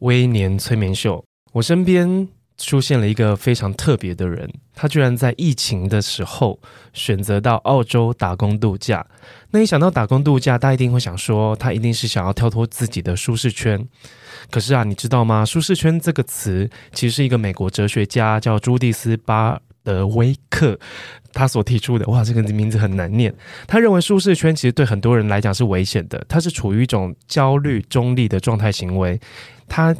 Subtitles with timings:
[0.00, 1.24] 威廉催眠秀。
[1.52, 6.58] 我身边出现了一个非常特别的人，他居然在疫情的时候
[6.92, 9.06] 选择到澳洲打工度假。
[9.50, 13.88] 那一想到打工度假，大家一定会想说，他一定是想要跳脱自己的舒适圈。
[14.50, 15.44] 可是啊，你知道吗？
[15.44, 20.78] 舒适圈这个词其实是一个美国哲学家叫朱蒂斯·巴德威克。
[21.32, 23.32] 他所提出的，哇，这个名字很难念。
[23.66, 29.20] 他认为舒适圈其实对很多人来讲是危险的，他是处于一种焦虑中立的状态行为，
[29.68, 29.94] 他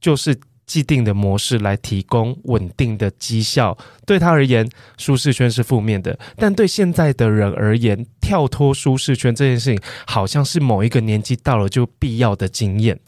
[0.00, 0.36] 就是
[0.66, 3.76] 既定的模式来提供稳定的绩效。
[4.04, 12.98] 对他而言，舒适圈是负面的，但对现在的人而言，跳脱舒适圈这件事情，好像是某一个年纪到了就必要的经验。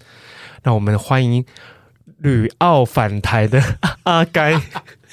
[0.63, 1.45] 让我们欢迎
[2.19, 3.61] 旅澳返台的
[4.05, 4.61] 阿该。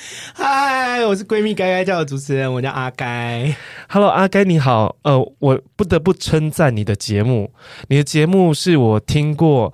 [0.34, 3.56] 嗨，我是闺蜜该该叫的主持人，我叫阿该。
[3.90, 4.96] Hello，阿该你好。
[5.04, 7.52] 呃，我不得不称赞你的节目，
[7.88, 9.74] 你的节目是我听过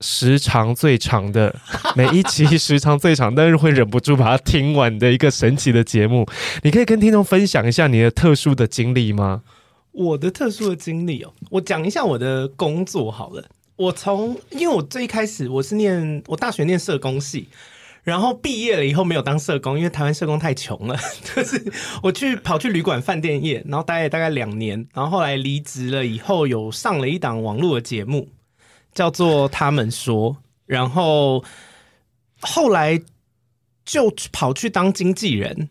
[0.00, 1.54] 时长最长的，
[1.94, 6.26] 每一期时长最长，但是会忍不住把它听完的一个神奇的节目。
[6.62, 9.42] 你可以跟听众分享一下你的特殊的经历吗？
[9.92, 13.44] 我的特殊的经历哦，我讲一下我的工作好了。
[13.76, 17.48] 我从因为我最一开始我是念我大学念社工系。
[18.06, 20.96] 然后毕业了以后没有当社工，因为台湾社工太穷了。
[21.34, 21.60] 就是
[22.04, 28.28] 我去跑去旅馆饭店业，然后待了大概两年，然后后来离职了以后，有上了一档网络的节目，
[28.94, 30.32] 叫做《他们说》，
[30.66, 31.42] 然后
[32.40, 33.02] 后来
[33.84, 35.68] 就跑去当经纪人。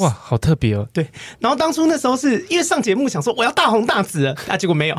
[0.00, 0.88] 哇，好特别哦！
[0.94, 1.06] 对，
[1.38, 4.96] 然后当初那时候是因为上节目想说我要大红大紫了，啊，结果没有。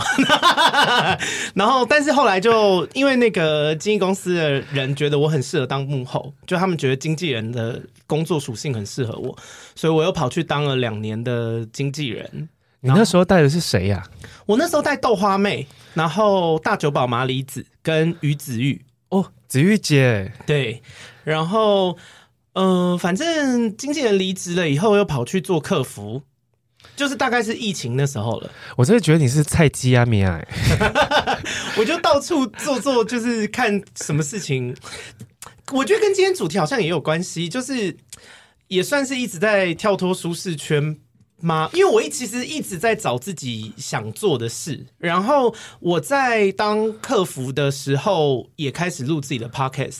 [1.55, 9.35] 然后，但是后来就因为那个经纪公司的人觉得我很适合当幕后，就他们觉得经纪人的工作属性很适合我，
[9.75, 12.49] 所以我又跑去当了两年的经纪人。
[12.81, 14.05] 你那时候带的是谁呀？
[14.45, 18.85] 我那时候带豆花妹，然后大久保麻里子跟于子玉。
[19.09, 20.83] 哦，子玉姐，对，
[21.23, 21.97] 然后。
[22.53, 26.23] 嗯、呃，反正经纪人离职了以后，又跑去做客服，
[26.95, 28.49] 就是大概是疫情那时候了。
[28.75, 30.45] 我真的觉得你是菜鸡啊，米爱。
[31.77, 34.75] 我就到处做做，就是看什么事情。
[35.71, 37.95] 我觉得跟今天主题好像也有关系，就是
[38.67, 40.97] 也算是一直在跳脱舒适圈
[41.39, 41.69] 吗？
[41.73, 44.85] 因为我一其实一直在找自己想做的事。
[44.97, 49.99] 然后我在当客服的时候，也开始录自己的 podcast。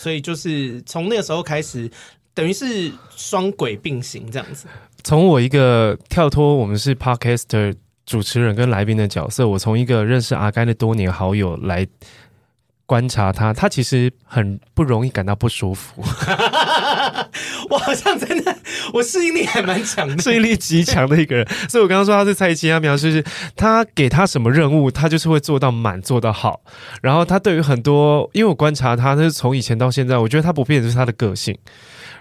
[0.00, 1.90] 所以就是从那个时候开始，
[2.32, 4.66] 等于是双轨并行这样子。
[5.04, 7.74] 从我一个跳脱我们是 Podcaster
[8.06, 11.86] 主持人跟来宾的角色，我从一个认识阿甘的多年好友来
[12.90, 16.02] 观察他，他其实很不容易感到不舒服。
[17.70, 18.56] 我好像真的，
[18.92, 21.46] 我适应力还蛮强的， 适应力极强的一个人。
[21.68, 23.24] 所以我刚刚说他是蔡奇，他描述是
[23.54, 26.62] 他给他什么任务，他就是会做到满，做到好。
[27.00, 31.56] 然后他对于很多，因为我观察他，他是从以前到现在，我觉得他不变的就是他的个性。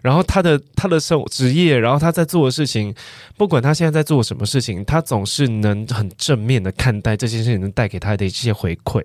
[0.04, 2.94] 然后他的他的生职业，然后他在做的事情，
[3.36, 9.04] 不管他现在在做什么事情，他总是能很正面的看待这件事情，能带给他的一些回馈。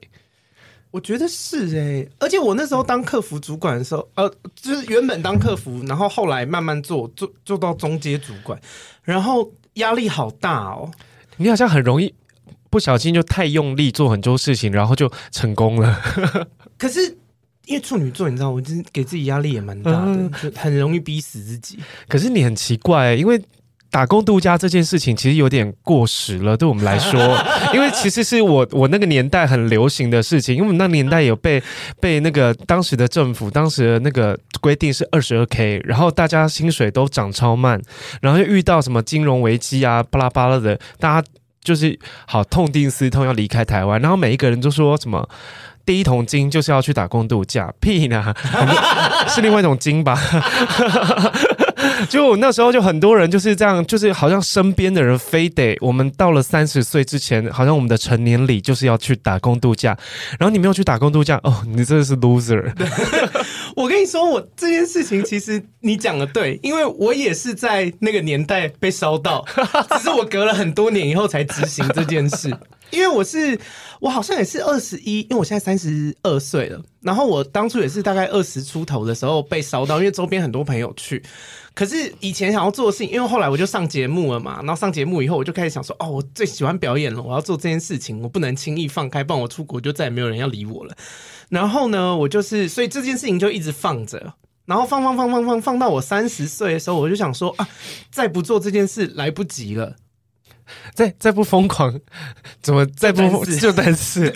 [0.95, 8.57] 我觉得是哎、欸，而且我那时候当客服主管的时候，呃，就是原本当客服，然后后来慢慢做做做到中阶主管，
[9.03, 10.89] 然后压力好大哦。
[11.39, 12.15] 你好像很容易
[12.71, 16.01] 不小心就太用力做很多事情，然后就成功了。
[16.79, 17.01] 可是
[17.67, 21.81] 因为处女座，你知道，我就是给自己压力也蛮大的，嗯、就很容易逼死自己。
[22.07, 23.43] 可是你很奇怪、欸，因为。
[23.95, 27.39] 打工度假这件事情其实有点过时了，对我们来说，
[27.73, 31.63] 因为其实是我我那个年代很流行的事情，因为我们那个年代有被
[32.01, 37.81] 被那个当时的政府当时的那个规定是二十二 K，然后大家薪水都涨超慢，
[38.21, 41.29] 然后又遇到什么金融危机啊，巴拉巴拉的，大家
[41.63, 41.97] 就是
[42.27, 45.29] 好痛定思痛要离开台湾，然后每一个人都说什么
[45.87, 48.35] 第一桶金就是要去打工度假，屁呢，
[49.31, 50.19] 是另外一种金吧。
[52.09, 59.97] 就那时候，就很多人就是这样，就是好像身边的人非得我们到了三十岁之前，好像我们的成年礼就是要去打工度假。
[60.39, 62.73] 然后你没有去打工度假，哦，你真的是 loser。
[63.77, 69.45] 我跟你说，我这件事情其实你讲的对，因为我也是在那个年代被烧到，
[69.97, 72.55] 只是我隔了很多年以后才执行这件事。
[72.95, 73.59] 因为我是
[74.01, 76.81] 我好像也是二十一，因为我现在三十二岁了。
[77.01, 81.23] 然后我当初也是大概二十出头的时候被烧到，因为周边很多朋友去。
[81.75, 84.57] 可是以前想要做的事情，因为后来我就上节目了嘛。
[84.59, 90.97] 然后上节目以后，我就开始想说，哦，我最喜欢表演了，我要做这件事情，我不能轻易放开，不然我出国就再也没有人要理我了。
[91.49, 94.35] 然后呢，我就是所以这件事情就一直放着。
[94.67, 97.69] 然后放放放放放放到我三十岁的时候，我就想说啊，
[98.11, 99.95] 再不做这件事来不及了。
[100.95, 102.01] 再再不疯狂，
[102.63, 104.33] 怎么再不 就但是，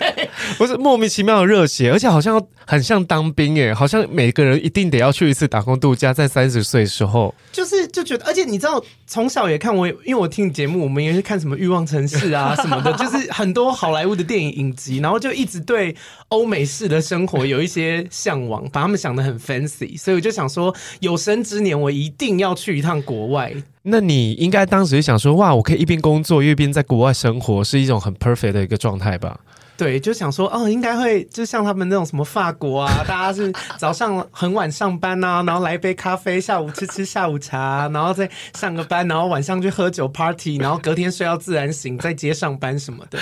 [0.57, 15.95] 不是莫名其妙的热血，而且好像很像当兵耶，好像每个人一定得要去一次打工度假，在三十岁的时候，就是就觉得，而且你知道，从小也看我，因为我听节目，我们也是看什么欲望城市啊什么的，就是很多好莱坞的电影影集，然后就一直对
[16.29, 23.53] 欧美式的生活有一些向往，把他们想的很 fancy，所以我就想说，有生之年我一定要去一趟国外。
[23.89, 29.39] 那你应该当时想说，哇，我可以一边工作一边在国外生活，是一种很 perfect 的一个状态吧？
[29.77, 43.17] 对，就想说，哦，应该会就像他们那种什么法国啊，大家是早上很晚上班啊，然后来一杯咖啡，下午吃吃下午茶，然后再上个班，然后晚上去喝酒 party，然后隔天睡到自然醒，再接上班什么的。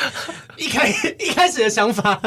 [0.57, 0.89] 一开
[1.23, 2.19] 一开始的想法。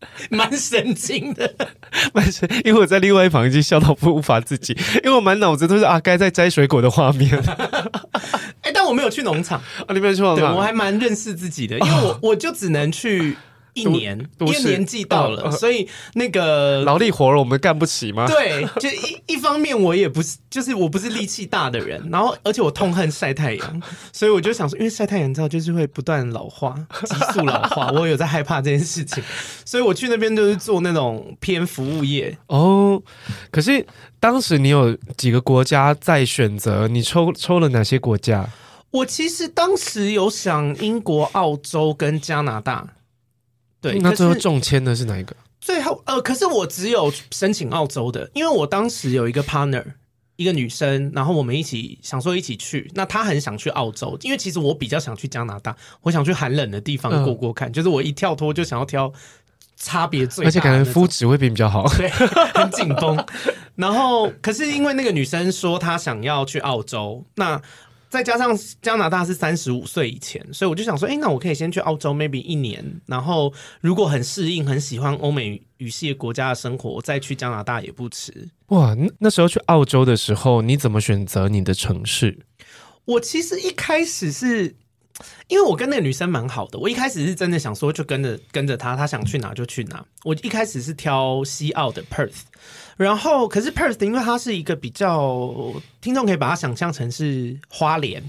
[0.30, 1.54] 蛮神经的，
[2.12, 7.30] 蛮神，因为我在另外一旁已经笑到不无法自己，因为我满脑子都是阿该在摘水果的画面。
[8.62, 10.54] 哎、欸，但我没有去农场啊，你没有去农场？
[10.54, 13.36] 我还蛮认识自己的，因为我、哦、我就只能去。
[13.76, 18.26] 一年，因为年纪到了，所以那个劳力活了，我们干不起吗？
[18.26, 23.82] 对，就一 一方面，我也不是，就是我不是力气大的人，然后而且我痛恨晒太阳，
[24.12, 26.74] 所以我就想说，因为晒太阳，你知道，就是会不断老化，
[27.04, 29.22] 急速老化， 我有在害怕这件事情，
[29.66, 33.02] 所以我去那边就是做那种偏服务业哦。
[33.50, 33.86] 可是
[34.18, 36.88] 当时你有几个国家在选择？
[36.88, 38.48] 你抽抽了哪些国家？
[38.92, 42.86] 我其实当时有想英国、澳洲跟加拿大。
[43.80, 45.36] 对，那最后中签的是哪一个？
[45.60, 49.84] 最后，呃，可是我只有申请澳洲的，因为我当时有一个 partner，
[50.36, 52.90] 一个女生，然后我们一起想说一起去。
[52.94, 57.68] 那她很想去澳洲，因为其实我比较想去加拿大，我想去寒冷的地方过过看。
[57.68, 59.12] 嗯、就是我一跳脱就想要挑
[59.76, 63.24] 差别最大，而且感觉肤质会比较好，对，很紧绷。
[63.74, 67.60] 然后，可是因为那个女生说她想要去澳洲，那。
[68.16, 73.52] 再加上加拿大是三十五岁以前，所以我就想说，哎、欸，那我可以先去澳洲，maybe 一年，然后
[73.82, 78.48] 如果很适应、很喜欢欧美语系的国家的生活，我再去加拿大也不迟。
[78.68, 82.38] 哇，那时候去澳洲的时候，你怎么选择你的城市？
[83.04, 84.74] 我其实一开始是
[85.48, 90.04] 因为我跟那个女生蛮好的，我一开始是真的想说，就跟着跟着她，她想去哪就去哪。
[90.24, 92.42] 我一开始是挑西澳的 Perth。
[92.96, 98.22] 然后，可是 Perth 因为它是一个比较，听众可以把它想象成是花莲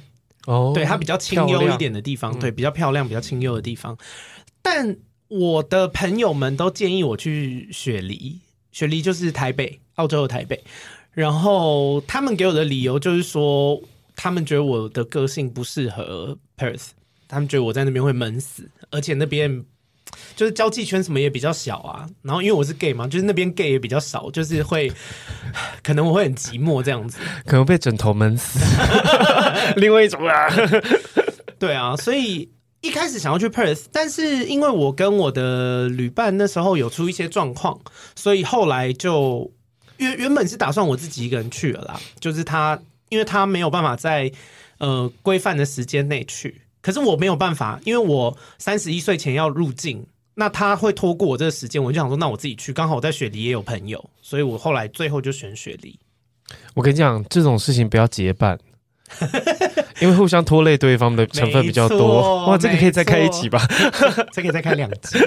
[0.45, 3.97] 哦，对，它比较清幽一点的地方，对，比较漂亮、比较清幽的地方。
[4.61, 4.97] 但
[5.29, 8.39] 我的朋友们都建议我去雪梨，
[8.71, 10.61] 雪梨就是台北，澳洲的台北。
[11.11, 13.81] 然后他们给我的理由就是说，
[14.15, 16.87] 他们觉得我的个性不适合 Perth，
[17.27, 19.63] 他们觉得我在那边会闷死，而且那边。
[20.37, 24.89] 就是交际圈什么也比较小啊，然后因为我是 gay 嘛，就是那边 gay 也比较少，就是会
[25.83, 28.57] 可能我会很寂寞这样子，可能被枕头闷死。
[29.75, 30.47] 另外一种啊，
[31.59, 32.49] 对啊，所以
[32.81, 37.77] 一开始想要去 Perth，但是因为我跟我的旅伴那时候有出一些状况，
[38.15, 39.51] 所以后来就
[39.97, 42.79] 原原本是打算我自己一个人去了啦，就是他
[43.09, 44.31] 因为他没有办法在
[44.79, 46.61] 呃规范的时间内去。
[46.81, 50.05] 可是我没有办法，因为我三十一岁前要入境，
[50.35, 52.71] 那他会拖过我这个时间，我就想说，那我自己去。
[52.71, 55.99] 刚好我在雪梨也有朋友，所以我后来最后就选雪梨。
[56.75, 58.57] 我跟你讲，这种事情不要结伴，
[59.99, 62.45] 因为互相拖累对方的成分比较多。
[62.45, 63.67] 哇，这个可以再开一集吧？
[64.31, 65.17] 这个再开两集。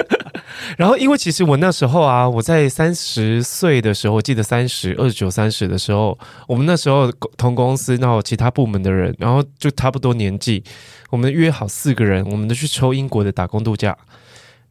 [0.77, 10.63] 然后，因为其实我那时候啊，我在三十岁的时候，我记得三十二十九、三十的时候，我们那时候同公司，然后其他部门的人，然后就差不多年纪，
[11.11, 13.97] 我们约好四个人，我们都去抽英国的打工度假，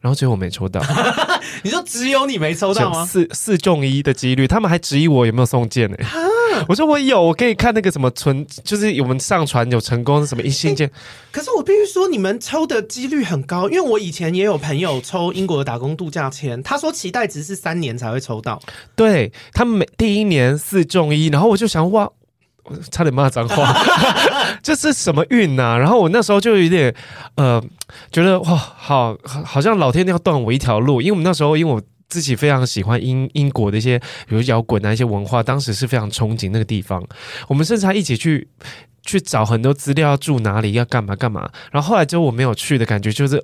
[0.00, 0.80] 然后结果我没抽到。
[1.62, 3.04] 你说只有你没抽到吗？
[3.04, 6.04] 四四中一的几率，他们还质疑我有没有送件呢、欸？
[6.68, 10.92] 我说我有，我可以看那个什么存，就是我们上传有成功什么一信件、欸。
[11.32, 18.60] 可是我必须说，你们抽的几率很高，因为我以前也有朋友抽英国的打工度假签，他说期待值是三年才会抽到。
[18.94, 22.08] 对，他们每第一年四中一，然后我就想哇，
[22.64, 23.74] 我差点骂脏话，
[24.62, 25.78] 这是什么运呐、啊？
[25.78, 26.94] 然后我那时候就有点
[27.36, 27.62] 呃，
[28.12, 31.80] 觉得哇，好，好像老天要断我一条路，因为我们那时候因为我。
[32.10, 37.02] 自己非常喜欢英英国的一些，比如摇滚啊一些文化，当时是非常憧憬那个地方。
[37.48, 38.48] 我们甚至还一起去
[39.02, 41.48] 去找很多资料，要住哪里，要干嘛干嘛。
[41.70, 43.42] 然后后来就我没有去的感觉，就是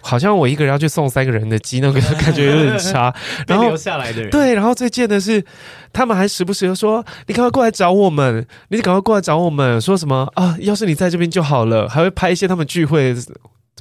[0.00, 3.14] 好像我一个人要去送三个人的鸡，那个 感觉有点差。
[3.46, 5.44] 然后留下来的人，对，然后最贱的是，
[5.92, 10.56] 他们还时不时的说：“你赶快过来找我们，你赶快过来找我们。”说什么啊？
[10.60, 13.14] 要是你在这边就好了，还会拍一些他们聚会。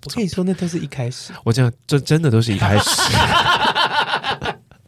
[0.03, 1.31] 我跟你说，那都是一开始。
[1.43, 2.89] 我这样，这真的都是一开始。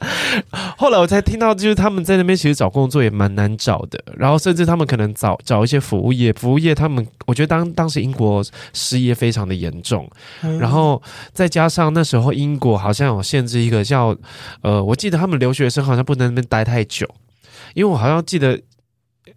[0.78, 8.44] 后来我才听到，就是他们在那边其实找工作也蛮难找的，然后甚至他们可能找找一些服务业，服务业他们我觉得当当时英国
[8.74, 10.10] 失业非常的严重，
[10.60, 11.02] 然后
[11.34, 14.16] 再加上那时候英国好像有限制一个叫
[14.62, 17.08] 呃，我记得他们留学生好像不能那边待太久，
[17.74, 18.60] 因为我好像记得。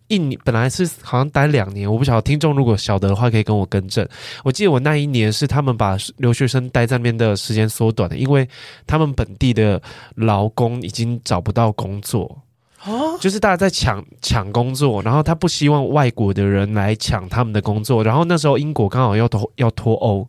[0.09, 4.07] 一年本来是好像待两年，我不晓得听众如果晓得的话，可以跟我更正。
[4.43, 8.49] 我记得我那一年是他们把留学生待在那边的时间缩短的，因为
[8.87, 9.81] 他们本地的
[10.17, 12.43] 劳工已经找不到工作，
[12.85, 18.03] 哦，就是大家在抢抢工作，然后他不希望外国的人来抢他们的工作。
[18.03, 20.29] 然后那时候英国刚好要脱要脱欧，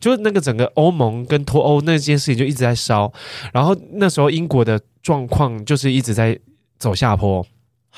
[0.00, 3.12] 就是那个整个欧盟跟脱欧那件事情就一直在烧，
[3.52, 6.38] 然后那时候英国的状况就是一直在
[6.78, 7.44] 走下坡。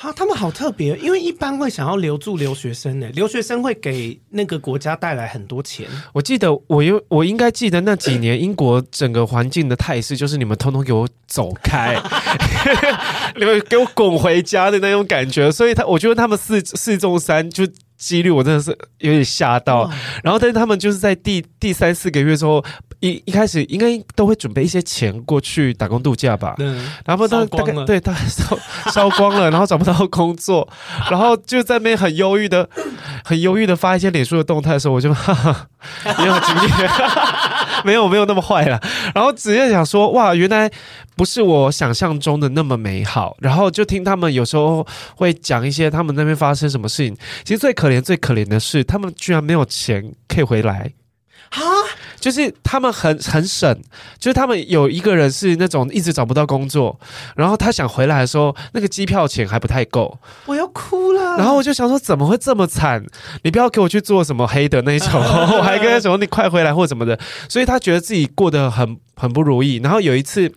[0.01, 5.87] 啊，他们好特别，因为一般会想要留住留学生呢，留学生会给那个国家带来很多钱。
[6.11, 11.95] 我记得，我有我应该记得那几年英国整个环境的态势，就是你们通通给我走开，
[13.37, 15.51] 你们给我滚回家的那种感觉。
[15.51, 17.67] 所以他，我觉得他们四四中三就。
[18.01, 19.87] 几率我真的是有点吓到，
[20.23, 22.63] 然后但是他们就是在第第三四个月之后，
[22.99, 28.57] 一一开始应该都会准备一些钱过去打工度假吧，嗯然后他大概对他 烧
[28.91, 30.67] 烧光了，然后找不到工作，
[31.11, 32.67] 然后就在那边很忧郁的、
[33.23, 35.67] 很忧郁的发一些脸书的动态的时候，我就 哈哈，
[36.19, 36.71] 也有经历，
[37.85, 38.81] 没有没有那么坏了，
[39.13, 40.67] 然后直接想说哇，原来
[41.21, 44.83] 不是我想象中的那么美好，然后就听他们有时候
[45.15, 48.01] 会讲一些他们那边发生什么事情，其实最可怜。
[48.01, 50.91] 最可怜的是，他们居然没有钱可以回来
[51.51, 51.61] 啊！
[52.19, 53.79] 就是他们很很省，
[54.17, 56.99] 就是他们有一个人是那种一直找不到工作，
[57.35, 61.37] 然后他想回来的时候，那个机票钱还不太够，我要哭了。
[61.37, 63.05] 然后我就想说，怎么会这么惨？
[63.43, 65.21] 你不要给我去做什么黑的那一种，
[65.55, 67.19] 我还跟他说你快回来或什么的。
[67.47, 69.75] 所以他觉得自己过得很很不如意。
[69.83, 70.51] 然后有一次，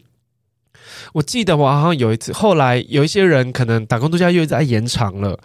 [1.15, 5.39] 我记得我好像有一次，后来有一些人可能打工度假又在延长了。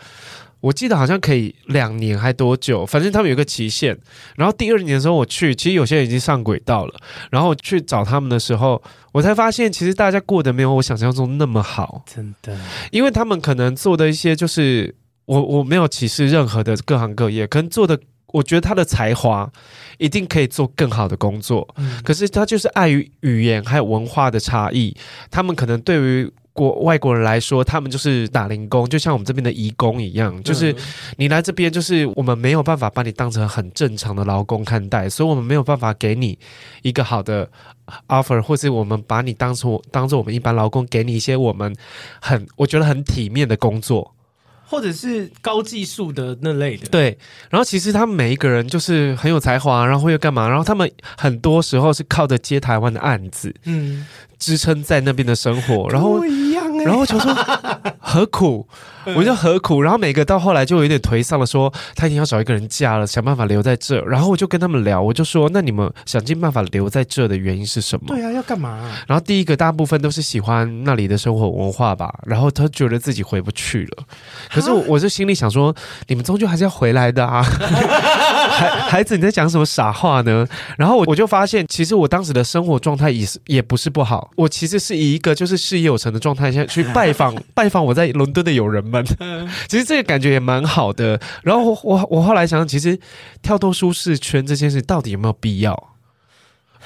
[0.61, 3.95] 我记得好像可以两年还多久，反正他们有个期限。
[4.35, 6.99] 然后第二年的时候我去，其实有些人已经上轨道了。
[7.29, 12.57] 然后去找他们的时候，我才发现其实大家过得没有我想象中那么好，真的。
[12.91, 14.93] 因为他们可能做的一些，就是
[15.25, 17.97] 我我没有歧视任何的各行各业，可能做的，
[18.31, 19.51] 我觉得他的才华
[19.97, 21.67] 一定可以做更好的工作。
[21.77, 22.01] 嗯。
[22.03, 24.95] 可是他就是碍于语言还有文化的差异，
[25.29, 26.31] 他们可能对于。
[26.51, 30.75] 国外国人来说，他们就是打零工，就像我们这边的移工一样，就是
[31.15, 36.37] 你来这边，就是我们没有办法把你当成很正常的劳工看待，所以我们没有办法给你
[36.81, 37.49] 一个好的
[38.09, 41.73] offer，或是我们把你当成当做我们一般劳工，给你一些我们
[42.19, 44.13] 很我觉得很体面的工作。
[44.69, 47.17] 或者是高技术的那类的，对。
[47.49, 50.47] 然后其实他们每一个人就是很有才华，然后会干嘛？
[50.47, 54.05] 然后他们很多时候是靠着接台湾的案子，嗯，
[54.39, 55.87] 支撑在那边的生活。
[55.89, 57.33] 然后一样、欸，然后就说
[57.99, 58.67] 何苦？
[59.15, 59.81] 我就何苦？
[59.81, 63.99] 然后每个到后来就有点颓丧了，说他一定要找一个人嫁了，想办法留在这。
[64.05, 68.07] 然后我就跟他们聊，我就说，那你们想尽办法留在这的原因是什么？
[68.09, 68.91] 对啊，要干嘛啊？
[69.07, 72.13] 然后第一个大部分都是喜欢那里的生活文化吧。
[72.25, 74.03] 然后他觉得自己回不去了。
[74.53, 75.73] 可是我我就心里想说，
[76.07, 77.41] 你们终究还是要回来的啊。
[78.59, 80.45] 孩孩子，你在讲什么傻话呢？
[80.77, 84.28] 然后我我就发现，其实我当时的生活状态也是也不是不好。
[84.35, 89.03] 我其实是以一个就是事业有成的状态下去拜访 拜访我在伦敦的友人们。
[89.67, 91.19] 其实这个感觉也蛮好的。
[91.43, 92.99] 然后我我我后来想想，其实
[93.41, 95.89] 跳脱舒适圈这件事到底有没有必要？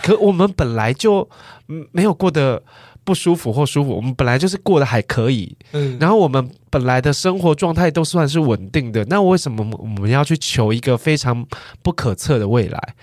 [0.01, 1.29] 可我们本来就
[1.91, 2.61] 没有过得
[3.03, 5.55] 不舒服或舒服，我们本来就是过得还可以。
[5.71, 11.45] 嗯，然后我们本来的生活状态都算是稳定的，那为什么我们要去求一个非常
[11.81, 12.95] 不可测的未来？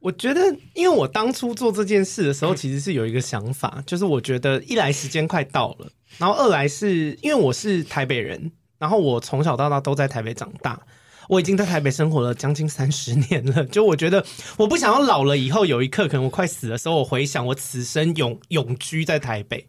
[0.00, 0.40] 我觉得，
[0.74, 10.80] 因为我当初做这件事的时候，其实是有一个想法，就是我觉得一来时间快到了，然后二来是因为我是台北人，然后我从小到大都在台北长大，
[11.28, 14.24] 我已经在台北生活了将近三十年了，就我觉得
[14.56, 19.68] 我不想要老了以后有一刻可能我快死的时候，我回想我此生永永居在台北，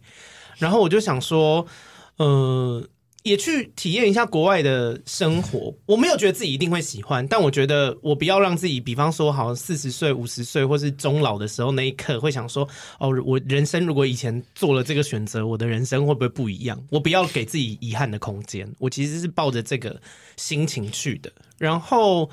[0.57, 1.65] 然后我就想说，
[2.17, 2.87] 呃。
[3.23, 5.73] 也去体验一下国外的生活。
[5.85, 12.67] 我没有觉得自己一定会喜欢，但我觉得我不要让自己，比方说，好像四十岁、五十岁，或是终老的时候那一刻，会想说：
[12.99, 16.81] 哦，我人生如果以前做了这个选择，我的人生会不会不一样？
[16.89, 18.71] 我不要给自己遗憾的空间。
[18.79, 20.01] 我其实是抱着这个
[20.37, 22.29] 心情去的，然后。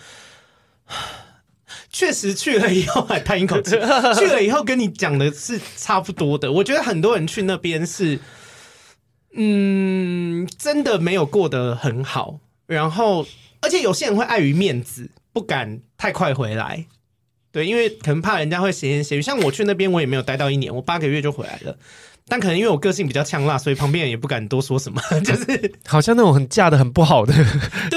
[1.90, 3.70] 确实去了以后还叹一口气，
[4.16, 6.52] 去了以后跟你讲的是差不多的。
[6.52, 8.20] 我觉得很多人去那边是，
[9.36, 12.40] 嗯，真的没有过得很好。
[12.66, 13.26] 然后，
[13.60, 16.86] 而且有些人会碍于面子，不敢太快回来。
[17.52, 19.22] 对，因为可能怕人家会闲言闲语。
[19.22, 21.78] 像我去那边，我也没有待到一年，我八个月就回来了。
[22.28, 25.00] 但可能因为我个性比较呛辣，所以旁边人也不敢多说什么。
[25.22, 27.32] 就是好像那种很嫁的很不好的，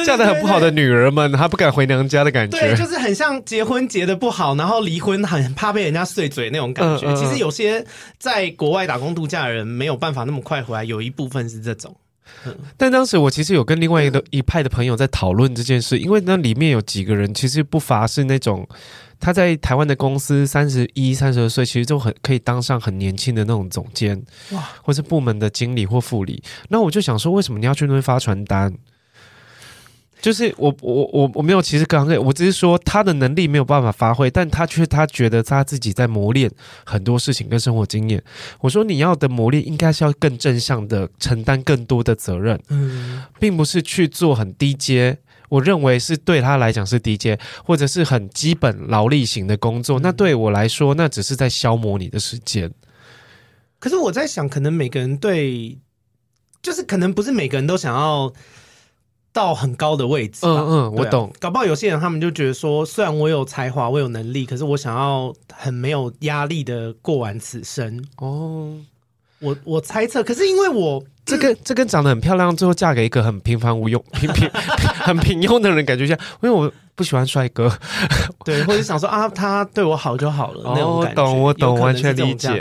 [0.05, 2.59] 嫁的很不好的女儿们，她不敢回娘家的感觉。
[2.59, 7.07] 对，就是很像结婚结的不好，然后离婚很怕被人家碎嘴那种感觉。
[7.07, 7.83] 嗯嗯、其实有些
[8.19, 11.95] 在国外打工度假的人没有办法那么快回来，有一部分是这种。
[12.45, 18.67] 嗯、但当时我其实有跟另外一个一派的朋友在讨论这件事，因为那里面有几个人其实不乏是那种。
[19.19, 24.21] 他在台湾的公司三十一、三十二岁，其实就很可以当上很年轻的那种总监，
[24.51, 26.41] 哇，或是部门的经理或副理。
[26.69, 28.73] 那我就想说，为什么你要去那边发传单？
[30.21, 36.51] 就是我我我我没有，其实刚刚我只是说他的能力没有办法发挥，但他却他觉得他自己在磨练
[36.85, 38.21] 很多事情跟生活经验。
[38.59, 45.17] 我说你要的磨练应该是要更正向的承担更多的责任，嗯，并不是去做很低阶。
[45.49, 49.99] 我认为是对他来讲是低阶，或者是很基本劳力型的工作。
[49.99, 52.71] 那对我来说，那只是在消磨你的时间。
[53.79, 55.77] 可是我在想，可能每个人对，
[56.61, 58.31] 就是可能不是每个人都想要
[59.31, 60.45] 到很高的位置。
[60.45, 61.33] 嗯嗯，我懂。
[61.39, 68.03] 搞不好有些人他们就觉得说，虽然我有才华，我有能力，可是我想要很没有压力的过完此生。
[68.17, 68.75] 哦，
[69.39, 71.03] 我我猜测，可是因为我。
[71.25, 74.49] 这跟这跟长得很漂亮，最后嫁给一个很平凡无用、 平平
[75.05, 77.71] 很平庸的人，感觉像，因为我不喜欢帅哥，
[78.43, 80.63] 对，或者想说啊，他对我好就好了。
[80.71, 82.59] 哦，我懂，我懂，完全理解。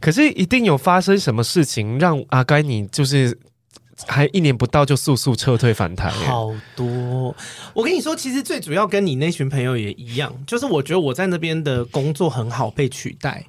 [0.00, 3.38] 可是一定有发生什么事情让阿该你就是
[4.06, 6.10] 还一年不到就速速撤退反弹？
[6.10, 7.36] 好多，
[7.74, 13.44] 我跟你说，其实最主要跟你那群朋友也一样，就是我觉得我在那边的工作很好被取代。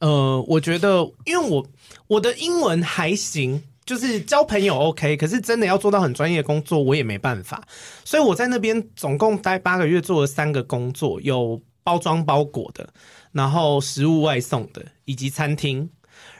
[0.00, 1.66] 呃，我觉得因为我
[2.06, 3.62] 我的英文还行。
[3.88, 7.66] 就是交朋友 OK，可是真的要做到很专业的工作，我也没办法。
[8.04, 12.92] 所以我在那边总共待八个月，做了三个工作，有包装包裹的，
[13.32, 15.88] 然后食物外送的，以及餐厅。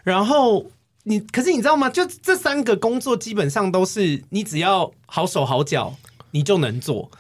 [0.05, 0.67] 然后
[1.05, 1.89] 你，可是你知道吗？
[1.89, 5.97] 就这三个工作基本上都是你只要好手好脚，
[6.33, 7.11] 你就能做。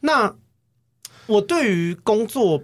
[0.00, 0.36] 那
[1.24, 2.62] 我对于工作，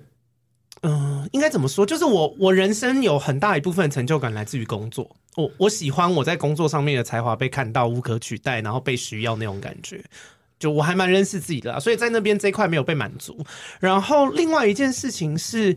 [0.83, 1.85] 嗯、应该怎么说？
[1.85, 5.11] 就是我我人生有很大一部分成就感来自于工作。
[5.37, 10.03] 我我喜欢我在工作上面的才华被看到、无可取代，然后被需要那种感觉，
[10.59, 13.45] 就我还蛮认识自己的，所以在那边这块没有被满足。
[13.81, 15.77] 然后另外一件事情是。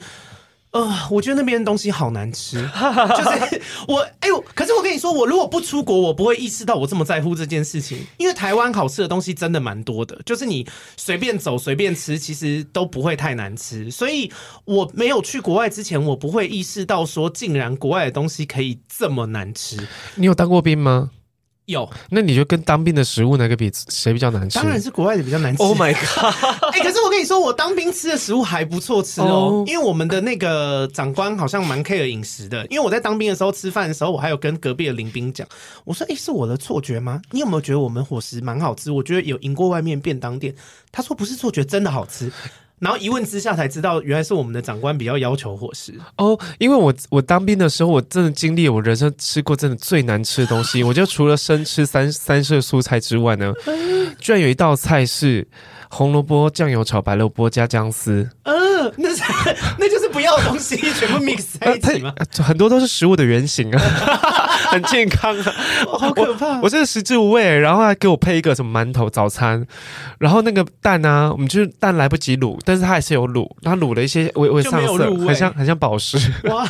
[0.71, 13.91] 呃，我觉得那边的东西好难吃，就是我哎呦，可是我跟你说，我如果不出国，我不会意识到我这么在乎这件事情，因为台湾好吃的东西真的蛮多的，就是你随便走随便吃，其实都不会太难吃。
[13.91, 14.31] 所以
[14.63, 19.77] 我没有去国外之前，我不会意识到说，竟然国外的东西可以这么难吃。
[20.15, 21.11] 你有当过兵吗？
[21.65, 24.57] 有，那你觉得跟当兵的食物哪个比谁比较难吃？
[24.57, 25.63] 当然是国外的比较难吃。
[25.63, 26.33] Oh my god！
[26.73, 29.69] 哎、欸，可是我跟你说，我当兵吃的食物还不错吃哦，oh.
[29.69, 32.65] 因为我们的那个长官好像蛮 care 饮食的。
[32.67, 35.47] 因为我在当兵的时候吃饭的时候，我还有跟隔壁的林兵讲，
[35.85, 37.21] 我说：“哎、欸，是我的错觉吗？
[37.31, 38.91] 你有没有觉得我们伙食蛮好吃？
[38.91, 40.53] 我觉得有赢过外面便当店。”
[40.91, 42.31] 他说：“不是错觉，真的好吃。”
[42.81, 46.37] 然后一问之下才知道，原来是我们的长官比较要求伙食哦。
[46.57, 50.81] 因为我我当兵的时候，我真的经历我人生吃过真的最难吃的东西。
[50.83, 53.53] 我就除了生吃三三色蔬菜之外呢，
[54.19, 55.47] 居然有一道菜是
[55.89, 58.27] 红萝卜酱油炒白萝卜加姜丝。
[58.43, 59.21] 嗯、呃，那是
[59.77, 62.11] 那就是不要的东西，全部 mix 在一起吗？
[62.17, 63.81] 呃、很多都是食物的原型啊，
[64.71, 65.53] 很健康啊，
[65.99, 66.47] 好可怕！
[66.57, 67.59] 我，我真的食之无味。
[67.59, 69.65] 然后还给我配一个什么馒头早餐，
[70.17, 72.57] 然后那个蛋呢、啊，我们就是蛋来不及卤。
[72.63, 76.17] 但是它还是有卤，它卤了一些微微上色，很像很像宝石。
[76.45, 76.65] 哇，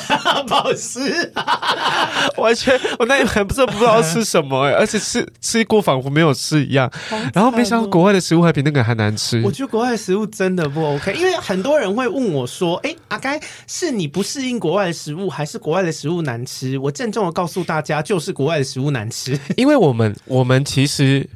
[0.47, 1.31] 宝石！
[2.37, 6.87] 完全，我那一盘不知道不知道吃什么哎，而且吃吃过仿佛没有吃一样。
[7.11, 9.41] 哦、然后没想到国外的食物还比那个还难吃。
[9.43, 19.39] 我觉得国外的食物真的不 OK，因为很多人会问我说：“哎，阿该是你不适应国外的食物，还是国外的食物难吃？”我郑重的告诉大家，家就是国外的食物难吃。
[19.55, 21.29] 因为我们我们其实。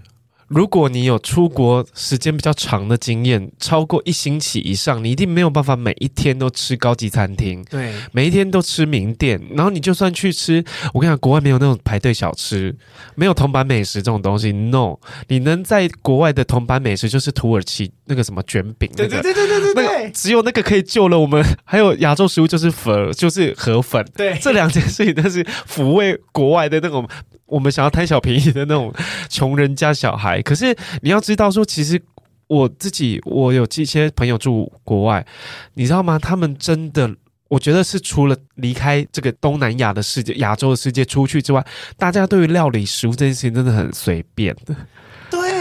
[0.47, 9.41] 如果你有出国时间比较长的经验，超过一星期以上，你一定没有办法每一天都吃高级餐厅，对，每一天都吃名店。
[9.51, 12.75] 然后你就算去吃，我跟你讲，国外没有那种排队小吃，
[13.15, 14.51] 没有铜板美食这种东西。
[14.51, 21.43] No，你能在国外的铜板美食就是土耳其那个什么卷饼，对对对对对对，只有那个可以救了我们。
[21.63, 27.07] 还有亚洲食物就是粉，就是河粉，对，这两件事情都是抚慰国外的那种。
[27.45, 28.93] 我们想要贪小便宜的那种
[29.29, 32.01] 穷人家小孩，可是你要知道说，其实
[32.47, 35.25] 我自己我有这些朋友住国外，
[35.73, 36.17] 你知道吗？
[36.17, 37.15] 他们真的，
[37.47, 41.65] 我觉得是除了离开这个东南亚的世界、亚洲的世界出去之外，
[41.97, 44.75] 大家对于料理食物这件事情真的很随便的。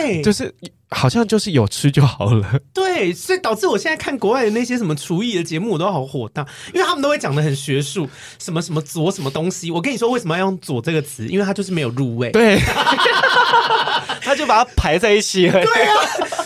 [0.07, 0.55] 对，就是。
[0.91, 9.73] 好像就是有吃就好了， 对，所以导致我现在看国外的那些什么厨艺的节目，我都好火大，因为他们都会讲的很学术，什么什么佐什么东西。
[9.73, 11.27] 我跟你说，为什么要用“佐”这个词？
[11.27, 12.61] 因为它就是没有入味，对，
[14.23, 15.61] 他就把它排在一起了。
[15.65, 15.97] 对啊，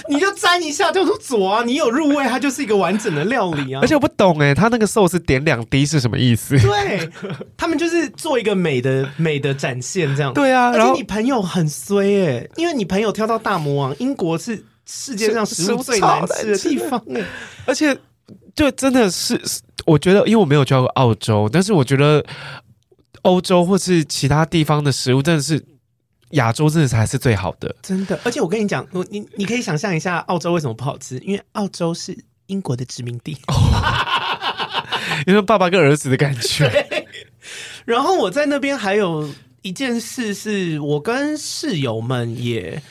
[0.09, 3.81] 你就沾一下就是佐啊，你有入味，它就是一个完整的料理啊。
[3.83, 6.59] 而且我不懂哎，他那个寿司点两滴是什么意思？
[6.59, 7.11] 对，
[7.57, 10.33] 他们就是做一个美的美的展现，这样。
[10.33, 14.38] 对啊，然后你朋友很衰哎，因为你朋友挑到大魔王英国。
[14.38, 17.23] 是世界上食物最难吃的地方哎，
[17.66, 17.94] 而且
[18.55, 19.38] 就真的是，
[19.85, 22.25] 我觉得，因为我没有去过澳洲，但是我觉得
[23.21, 25.62] 欧洲或是其他地方的食物，真的是
[26.31, 28.19] 亚洲真的才是最好的，真的。
[28.25, 31.19] 而且我跟你讲，我你你可以想象一下，澳洲为什么不好吃？
[31.19, 33.37] 因为澳洲是英国的殖民地，
[35.27, 36.87] 因为爸爸跟儿子的感觉。
[37.85, 42.83] 然后我在那边还有一件事，是我跟室友们也。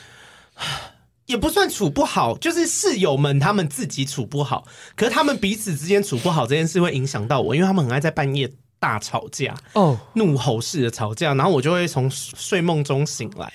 [1.27, 13.51] 也不算处不好，就是室友们他们自己处不好，可是他们彼此之间处不好这件事会影响到我，因为他们很爱在半夜大吵架哦，怒吼式的吵架，然后我就会从睡梦中醒来，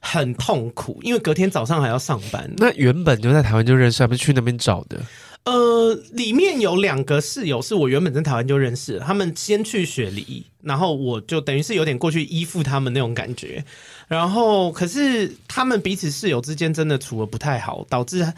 [0.00, 2.50] 很痛苦，因为隔天早上还要上班。
[2.56, 5.00] 那原本就在台湾就认识，还不是去那边找的？
[5.44, 13.64] 呃，里面有两个室友是我原本在台湾就认识，他们先去雪梨，然后我就等于是有点过去依附他们那种感觉。
[14.06, 18.30] 然后，可是他们彼此室友之间真的处的不太好，导致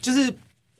[0.00, 0.32] 就是，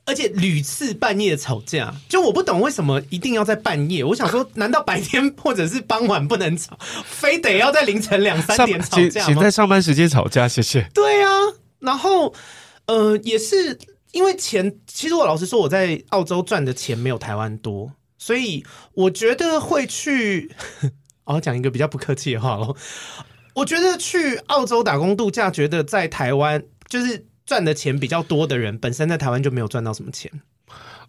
[0.09, 1.93] 而且屡次半夜吵架。
[2.09, 4.03] 就我不懂为什么一定要在半夜？
[4.03, 9.27] 我想说，难道白天或者是傍晚不能吵，非得要在凌晨两三点吵架吗？
[9.27, 10.89] 请在上班时间吵架，谢谢。
[10.93, 11.29] 对啊，
[11.79, 12.33] 然后
[12.87, 13.77] 呃，也是
[14.11, 20.51] 因为钱，其实我老实说，我在澳洲赚的钱没有台湾多，所以我觉得会去。
[21.25, 22.75] 我讲一个比较不客气的话喽。
[23.53, 30.31] 我觉得去澳洲打工度假，觉得在台湾就是赚的钱比较多的人，本身在台湾就没有赚到什么钱。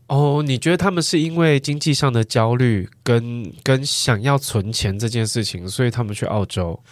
[0.06, 6.82] 哦，你觉得他们是因为经济上的焦虑跟跟想要存钱这件事情，所以他们去澳洲？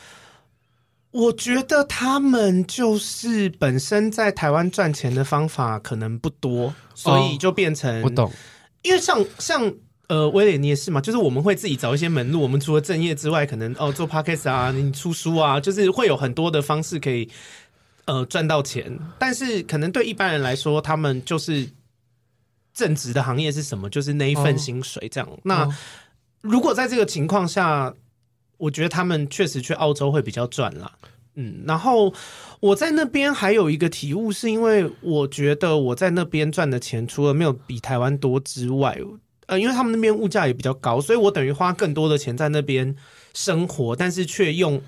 [1.13, 8.31] 我觉得他们就是本身在台湾赚钱的方法可能不多，所以就变成不懂。
[8.83, 9.73] 因为像像。
[10.09, 11.03] 呃，威廉，你也是嘛？
[11.03, 12.41] 就是我们会自己找一些门路。
[12.41, 17.29] 我们除了正业之外，可能哦做 podcast 啊，你出书啊，就是会有很多的方式可以
[18.09, 18.99] 呃赚到钱。
[19.21, 21.69] 但是可能对一般人来说，他们就是
[22.75, 23.89] 正职的行业是什么？
[23.89, 25.29] 就是那一份薪水这样。
[25.29, 25.75] 哦、那、哦、
[26.41, 27.95] 如果在这个情况下，
[28.57, 30.91] 我觉得他们确实去澳洲会比较赚啦。
[31.37, 32.13] 嗯，然后
[32.59, 38.99] 我在那边还有一个体悟，是因为我觉得我在那边赚的钱，除了没有比台湾多之外。
[39.47, 42.95] 呃，因为他们那边物价也比较高，所以我等于花更多的钱在那边
[43.33, 44.83] 生活，但是却用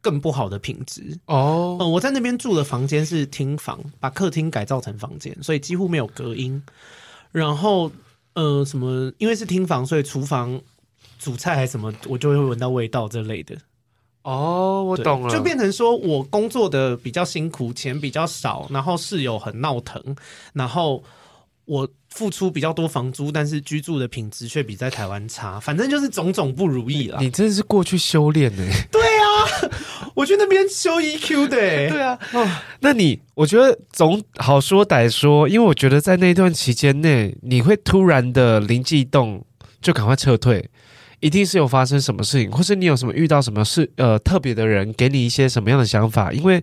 [0.00, 1.76] 更不好的品质哦。
[1.80, 6.62] 呃，我在那边住的房间是厅房，把客厅改造成房间，所以几乎没有隔音。
[7.32, 7.90] 然后
[8.34, 9.12] 呃，什么？
[9.18, 10.60] 因为是厅房，所以厨房
[11.18, 13.56] 煮菜还是什么，我就会闻到味道这类的。
[14.22, 20.02] 哦，我懂了，就变成说我工作的比较辛苦，钱比较少，然后室友很闹腾，
[20.52, 21.02] 然后
[21.64, 21.88] 我。
[22.10, 27.18] 付出比较多房租，但是居住的品质却比在台湾差，反正就是种种不如意了。
[27.20, 28.64] 你真的是过去修炼呢？
[28.90, 29.17] 对啊，
[30.14, 31.56] 我去那边修 EQ 的。
[31.56, 32.48] 对啊，哦，
[32.80, 39.44] 那你我觉得总好说歹说，因为我觉得在那段期间内，你会突然的灵机一动，
[39.80, 40.68] 就赶快撤退，
[41.20, 46.32] 一定是有发生什么事情，或是你有什么遇到什么事呃特别的人，给你一些什么样的想法？
[46.32, 46.62] 因为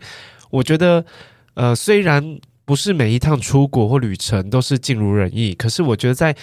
[0.50, 1.06] 我觉得
[1.54, 2.40] 呃虽然。
[2.68, 6.36] 不是每一趟出国或旅程都是尽如人意，可是我觉得在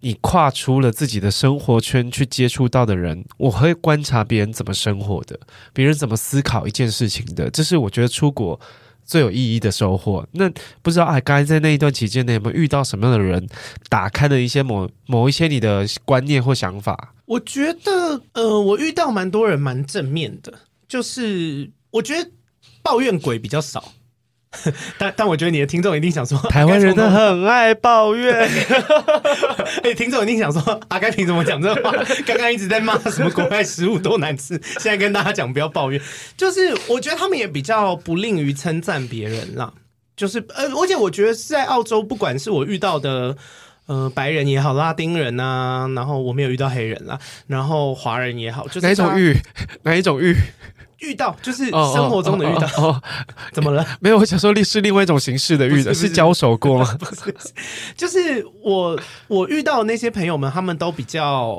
[0.00, 5.38] 你跨出了自己的生活圈去接触到的人，我会观察别人怎么生活的，
[5.72, 8.60] 别人怎么思考一件事情的，这是我觉得出国
[9.04, 10.26] 最有意义的收获。
[10.32, 10.48] 那
[10.82, 13.48] 不知道哎，刚才在那一段期间内有没有遇到什么样的人，
[13.88, 17.14] 打开了一些某某一些你的观念或想法？
[17.26, 20.52] 我觉得，呃，我遇到蛮多人蛮正面的，
[20.86, 22.30] 就是我觉得
[22.82, 23.92] 抱怨鬼比较少。
[24.98, 28.48] 但但我觉得你的听众一定想说， 台湾人都很爱抱怨。
[29.84, 31.92] 哎，听众一定想说，阿该凭什么讲这话？
[32.26, 36.00] 刚刚一直在骂什么国外食物多难吃，现在跟大家讲不要抱怨。
[36.36, 39.72] 就是我觉得他们也比较不吝于称赞别人啦。
[40.16, 43.36] 就是呃，而且我觉得是在澳洲，不管是我遇到的
[43.86, 49.36] 呃白人也好，拉丁人啊，然后我没有遇到黑人啦，然后华人也好，就是哪一种遇？
[49.82, 50.34] 哪一种遇？
[51.00, 53.00] 遇到就是生活中的遇到，
[53.52, 53.86] 怎么了？
[54.00, 56.94] 没有，我想说，另是另外一种形式的遇到，是，是，交手过吗？
[56.98, 57.34] 不是，
[57.96, 61.56] 就是我我遇到的那些朋友们，他们都比较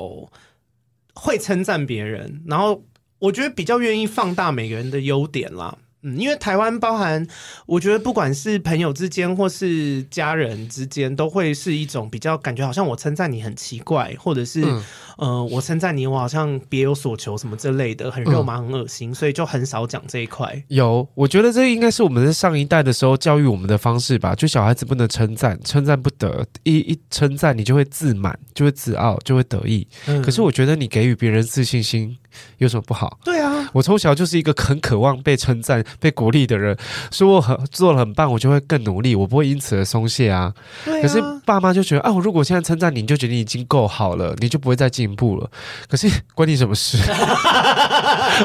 [1.14, 2.82] 会称赞别人，然后
[3.18, 5.76] 我觉得比较愿意放大每个人的优点啦。
[6.02, 7.26] 嗯，因为台湾包含，
[7.66, 14.82] 我觉得不管是朋友之间或是家人之间，都会是一种比较感觉好像我称赞你很奇怪，或者是、嗯、
[15.18, 20.64] 呃，我称赞你我好像别有所求什么之类的，很肉麻、很恶心，所以就很少讲这一块。
[20.68, 29.86] 有，我觉得这应该是我们在上一代的时候教育我们的方式吧，就小孩子不能称赞，称赞不得，一一称赞你就会自满，就会自傲，就会得意。
[30.06, 32.16] 嗯、可是我觉得你给予别人自信心。
[32.58, 33.18] 有什么不好？
[33.24, 36.76] 对啊，我从小就是一个很渴望被称赞、被鼓励的人，
[37.10, 40.40] 说我很做了很棒，我就会更努力，我不会因此而松懈啊。
[40.40, 40.54] 啊。
[41.02, 45.50] 可是爸妈就觉得啊，我如果现在称赞你，你就觉得你已经够好了，你就不会再进步了。
[45.88, 46.98] 可是关你什么事？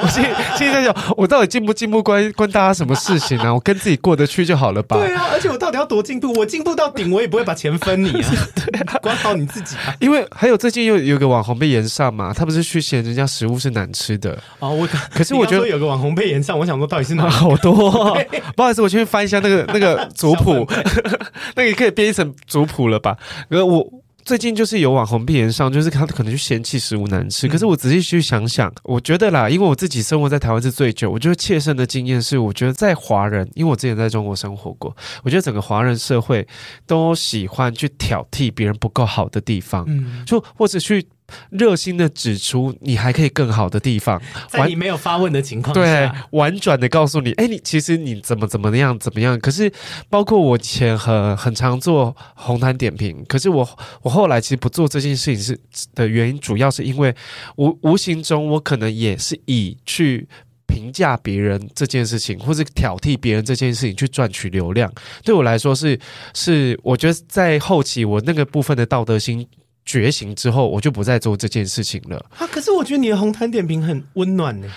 [0.01, 0.23] 我现
[0.57, 3.53] 现在想，我到底进不进步关关大家什么事情啊？
[3.53, 4.97] 我跟自己过得去就好了吧？
[4.97, 6.33] 对啊，而且我到底要多进步？
[6.33, 8.29] 我进步到顶，我也不会把钱分你啊。
[8.55, 9.93] 对啊，管好你自己啊。
[9.99, 18.17] 因为还有最近又有个网红被延上嘛，他不是去嫌人家食物是难吃的哦，我可是我觉得有个网红被延上，我想说到底是哪好多、哦？
[18.55, 20.67] 不好意思，我先翻一下那个那个族谱，
[21.55, 23.17] 那个可以编成族谱了吧？
[23.49, 23.85] 我
[24.23, 27.45] 最近就是有网红被炎上，就是他可能就嫌弃食物难吃。
[27.45, 36.47] 嗯、可是我仔细去想想，我觉得啦，因为我自己生活在台湾是最久，我觉得切身的经验是，我觉得在华人，因为我之前在中国生活过，我觉得整个华人社会
[36.87, 41.05] 都喜欢去挑剔别人不够好的地方，嗯，就或者去。
[41.49, 49.39] 热心的指出你还可以更好的地方，在你没有发问的情况下，对，婉转的告诉你，哎，你其实你怎么怎么样怎么样。
[49.39, 49.71] 可是，
[50.09, 53.67] 包括我以前很很常做红毯点评，可是我
[54.03, 55.59] 我后来其实不做这件事情是
[55.95, 57.15] 的原因，主要是因为
[57.57, 60.27] 无无形中我可能也是以去
[60.67, 64.91] 评价别人这件事情，或者挑剔别人这件事情去赚取流量，
[65.23, 65.99] 对我来说是
[66.35, 69.47] 是，我觉得在后期我那个部分的道德心。
[69.85, 72.17] 觉醒之后，我就不再做这件事情了。
[72.37, 74.67] 啊，可是我觉得你的红毯点评很温暖呢。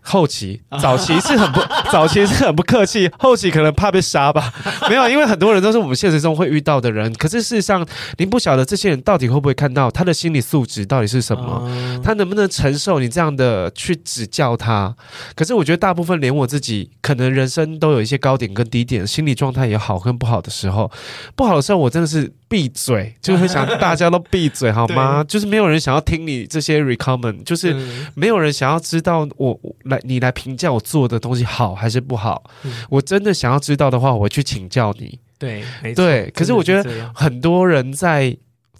[0.00, 1.60] 后期、早期是很不，
[1.92, 4.52] 早期是很不客气，后期可能怕被杀吧。
[4.88, 7.12] 没有，因为很多人都是我们现实中会遇到的人。
[7.14, 14.96] 可是事实上，您不晓得这些人到底会不会看到他的心理素质到底是什么，他能不能承受你这样的去指教他。
[15.36, 20.90] 可是我觉得大部分连我自己，可能人生都有一些高点跟低点，心理状态也好跟不好的时候，
[21.36, 25.24] 不好的时候我真的是闭嘴，就会想大家都闭嘴好吗？
[25.26, 27.74] 就是没有人想要听你这些 recommend，就是
[28.14, 29.58] 没有人想要知道我。
[29.86, 32.44] 来，你来评价我做的东西好还是不好？
[32.62, 35.18] 嗯、我真的想要知道的话，我会去请教你。
[35.36, 35.64] 对。
[35.96, 38.36] 对，可是我觉得很多人在，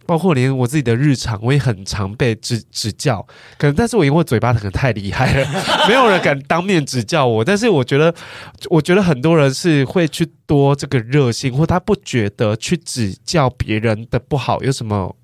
[0.07, 3.27] 包括连我自己的日常，我也很常被指指教。
[3.59, 5.49] 可能，但是我因为嘴巴可能太厉害了，
[5.89, 7.45] 没有人敢当面指教我。
[7.45, 8.15] 但是我觉得，
[8.71, 15.15] 我觉得很多人是会去多这个热心，或他不觉得去指教别人的不好有什么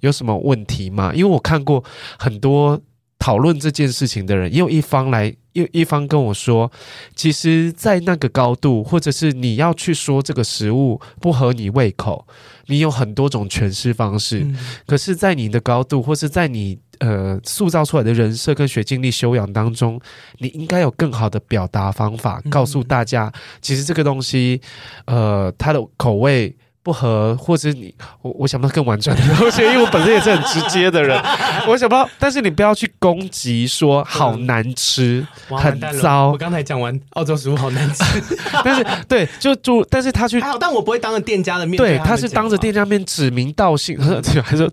[0.00, 1.12] 有什么问题吗？
[1.14, 1.82] 因为我看过
[2.18, 2.80] 很多。
[3.20, 6.70] 讨论这件事情的人，也有一方来，一一方跟我说，
[7.14, 12.26] 其实，在那个高度，或者是你要去说这个食物不合你胃口，
[12.66, 14.40] 你有很多种诠释方式。
[14.40, 20.00] 嗯、可是，在你的高度，或是在你呃塑造出来的人设跟学经历修养当中，
[20.38, 24.60] 你应该有更好的表达方法，告诉大家，其实这个东西，
[25.06, 26.56] 呃，它的口味。
[26.88, 31.22] 不合，或者你我我想不到更婉转的东西， 因为我本身也是很直接的人，
[31.68, 32.08] 我想不到。
[32.18, 36.30] 但是你不要去攻击说好难吃，很糟。
[36.30, 38.02] 我刚才讲完澳洲食物好难吃，
[38.64, 43.98] 但是对，就就但是他去还好，但我不会当着店家的面对，他是当着店家面指名道姓，
[44.42, 44.66] 还说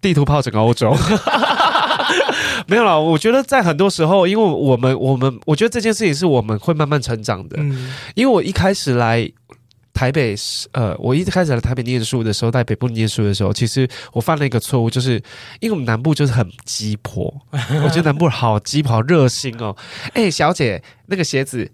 [0.00, 0.96] 地图炮整个欧洲。
[2.68, 9.28] 没有了，我觉得在很多时候，因为我们我们我觉得这件事情是我们会慢慢成长的，嗯，因为我一开始来。
[9.98, 15.14] 台北是呃，我一开始来台北念书的时候，在北部念书的时候，其实我犯了一个错误，就是
[15.58, 17.34] 因为我们南部就是很鸡婆，
[17.82, 19.76] 我觉得南部好鸡婆、好热心哦。
[20.12, 21.68] 哎、欸，小姐，那个鞋子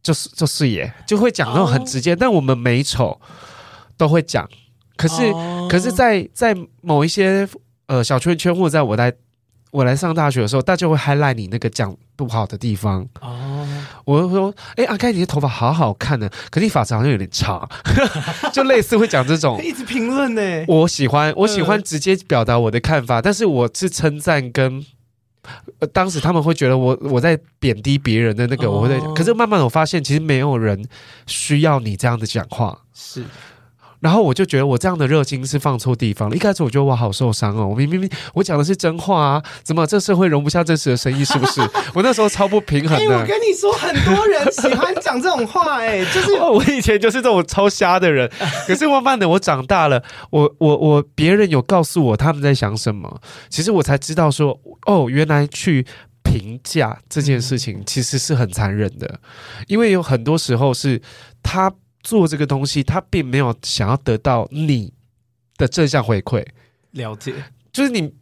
[0.00, 3.20] 就是就是耶，就会讲那种很直接，但我们美丑
[3.96, 4.48] 都会讲。
[4.96, 5.32] 可是，
[5.68, 7.48] 可是在在某一些
[7.86, 9.12] 呃小圈圈，或者在我来
[9.74, 13.66] 我来上大学的时候，大家会 highlight 你那个讲不好的地方哦。
[14.04, 17.68] 我就说，哎、欸，阿该你的头发好好看呢，可是你发质好像有点长，
[18.54, 20.64] 就类似会讲这种， 一直评论呢。
[20.68, 24.86] 我喜欢，我喜欢直接表达我的看法，嗯、但是我是称赞跟。
[25.80, 30.82] 呃，当时他们会觉得我我在贬低别人的那个，我会在，可是慢慢我发现，其实没有人
[31.26, 33.24] 需要你这样子讲话，是。
[34.04, 36.36] 然后我就觉得我这样的热心是放错地方了。
[36.36, 41.24] 一开始我觉得我好受伤哦，我明明明我讲的是真话啊，怎么这社会容不下真实的声音？
[41.24, 41.62] 是不是？
[41.94, 43.16] 我那时候超不平衡的。
[43.16, 48.30] 欸、我跟你说，很多人喜欢讲这种话，哎， 就是我以前就是这种超瞎的人。
[48.68, 55.86] 可是慢慢的我长大了，我我我别人有告诉我他们在想什么，其实我才知道说，哦，原来去
[56.22, 59.18] 评价这件事情其实是很残忍的，
[59.66, 61.00] 因为有很多时候是
[61.42, 61.72] 他。
[62.04, 64.92] 做这个东西，他并没有想要得到你
[65.56, 66.46] 的正向回馈。
[66.92, 67.34] 了解，
[67.72, 68.14] 就是你。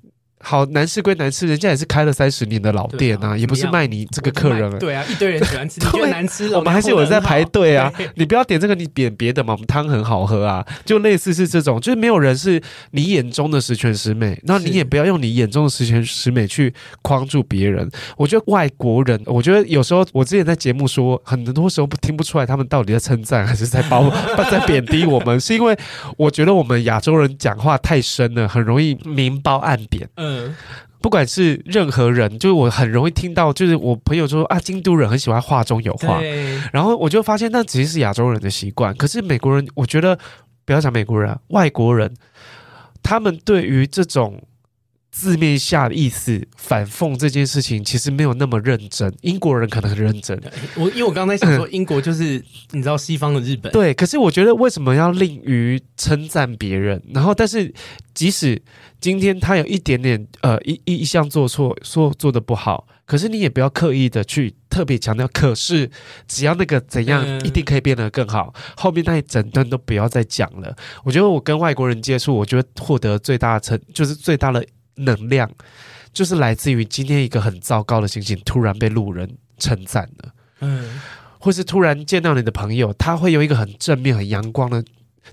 [0.42, 4.76] 好，难吃归难吃，人家也是开了三十年的老店啊，也不是卖你这个客人。
[4.78, 7.90] 对啊，一堆人喜欢吃， 你觉得难吃，我们还是有人在排队啊。
[8.16, 9.52] 你不要点这个，你点别的嘛。
[9.52, 17.88] 我们汤很好喝啊，就类似是这种，就是没有人是你眼中的十全十美，那你也不要用你眼中的十全十美去框住别人。
[18.16, 24.11] 我觉得外国人，我觉得有时候我之前在节目说，很多时候不听不出来他们到底在称赞还是在包
[24.50, 25.76] 在贬低我们，是因为
[26.16, 30.09] 我觉得我们亚洲人讲话太深了，很容易明褒暗贬。
[30.16, 30.31] 嗯。
[30.32, 30.56] 嗯，
[31.00, 36.20] 不管是任何人，就是我很容易听到，就是我朋友说啊，京都人很喜欢话中有话，
[36.72, 38.94] 然后我就发现那其实是亚洲人的习惯。
[38.96, 40.18] 可是美国人，我觉得
[40.64, 42.14] 不要讲美国人啊，外国人，
[43.02, 44.42] 他们对于这种。
[45.12, 50.40] 字面下的意思反讽这件事情其实没有那么认真，英国人可能很认真。
[50.75, 53.70] 我因为我刚才想说，英国就是、嗯、你知道西方的日本。
[53.70, 57.01] 对，可是我觉得为什么要吝于称赞别人？
[57.12, 57.72] 然后，但是
[58.14, 58.61] 即使
[59.01, 65.29] 今天他有一点点呃一一一项做错，说做的不好，可是你也不要刻意的去特别强调。
[65.29, 65.90] 可是
[66.27, 68.51] 只要那个怎样，一定可以变得更好。
[68.57, 70.75] 嗯、后面那一整段都不要再讲了。
[71.05, 74.64] 我觉得我跟外国人接触，我觉得获得最大的成就是最大的。
[74.96, 75.50] 能量
[76.12, 81.00] 就是来自于今天一个很糟糕的心情，突然被路人称赞了，嗯，
[81.38, 84.85] 或是突然见到你的朋友，他会有一个很正面、很阳光的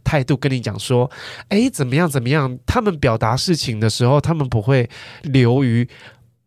[0.04, 1.10] 态度跟你讲说
[1.50, 2.08] ：“哎，怎么样？
[2.08, 4.90] 怎么样？”他们表达事情的时候，他们不会
[5.24, 5.88] 流于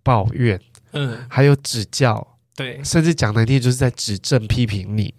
[0.02, 0.60] 抱怨，
[0.92, 5.12] 嗯，还有指教，对，甚至讲难听就是在指正、批评你。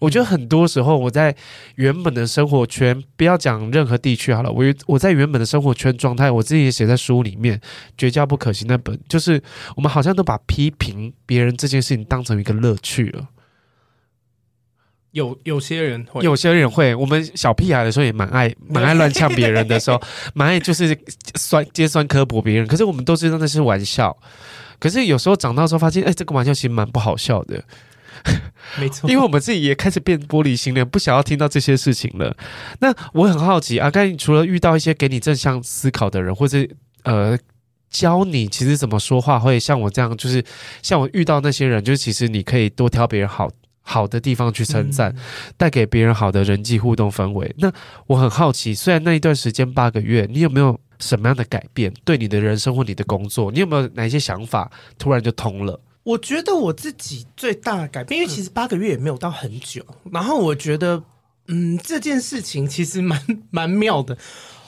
[0.00, 1.34] 我觉得很多时候，我在
[1.76, 7.58] 原本的生活圈，不要讲任何地区好了，我我在原本的生活圈状态，我自己也写在书里面，
[7.96, 9.40] 《绝交不可行》那本，就是
[9.76, 13.28] 我们好像都把批评别人这件事情当成一个乐趣了。
[15.12, 20.00] 有有些人会，有些人会，我们小屁孩的时候也蛮爱 蛮爱乱呛别人的时候，
[20.34, 20.96] 蛮爱就是
[21.34, 22.66] 酸尖酸刻薄别人。
[22.66, 24.16] 可是我们都知道那是玩笑，
[24.78, 27.62] 可是有时候长大之后发现，哎，这个玩笑其实蛮不好笑的。
[28.78, 32.36] 没错，因为我们自己也开始变玻璃心了，不想要听到这些事情了。
[32.80, 36.66] 那我很好奇啊，刚才除了遇到一些给你正向思考的人，或者
[37.04, 37.38] 呃
[37.88, 40.44] 教你其实怎么说话，会像我这样，就是
[40.82, 43.50] 像我遇到那些人，就是其实你可以多挑别人好
[43.82, 45.12] 好的地方去称赞，
[45.56, 47.52] 带、嗯、给别人好的人际互动氛围。
[47.58, 47.72] 那
[48.06, 51.92] 我很好奇，虽然那一段时间八个月，你有没有什么样的改变？
[52.04, 55.80] 对你的人生或你的工作，你有没有哪一些想法突然就通了？
[56.10, 59.84] 我觉得我自己最大的改变，因为其实八个月也没有到很久。
[60.10, 61.02] 然后我觉得，
[61.48, 63.20] 嗯，这件事情其实蛮
[63.50, 64.16] 蛮妙的。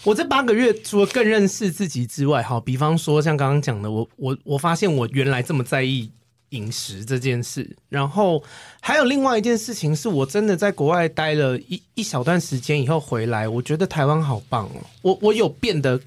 [0.04, 6.10] 我这八个月除了更认识自己之外，哈，比方说像刚刚讲的，我我我发现我原来这么在意
[6.50, 7.76] 饮食这件事。
[7.88, 8.42] 然后
[8.80, 14.82] 还有另外一件事情，是我真的在国外待了一一小段时间以后回来，我觉得台湾好棒哦。
[15.02, 16.00] 我我有变得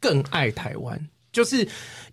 [0.00, 1.68] 更爱台湾，就是。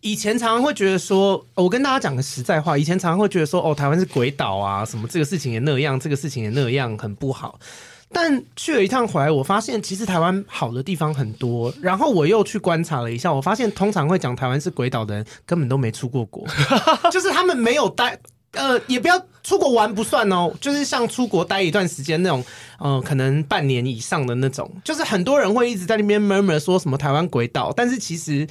[0.06, 7.58] 以前常常会觉得说，我跟大家讲个实在话，以前常常会觉得说，哦，台湾是鬼岛啊，什么这个事情也那样，这个事情也那样，很不好。
[8.12, 11.74] 但去了一趟回来，我发现其实台湾好的地方很多。
[11.82, 16.46] 然后我又去观察了一下，我发现通常会讲台湾是鬼岛的人，根本都没出过国，
[17.10, 18.20] 就是他们没有待，
[18.52, 22.44] 呃，也不要出国玩不算哦，就是像出国待一段时间那种，
[22.78, 28.46] 呃，可能半年以上的那种，就是很多人会一直在那边 murmur 说什么台湾鬼岛，但是其实。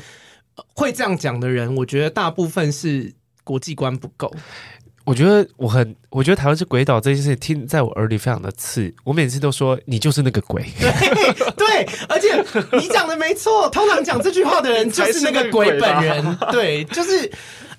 [0.75, 3.13] 会这样讲的人，我觉得大部分是
[3.45, 4.33] 国际观不够。
[5.05, 8.95] 我觉得我很，我觉得台湾是鬼岛这件事听在我耳里非常的刺。
[9.03, 12.45] 我每次都说你就是那个鬼，对，对，而且
[12.79, 13.69] 你讲的没错。
[13.71, 17.31] 通常讲这句话的人就是那个鬼本人，对，就是。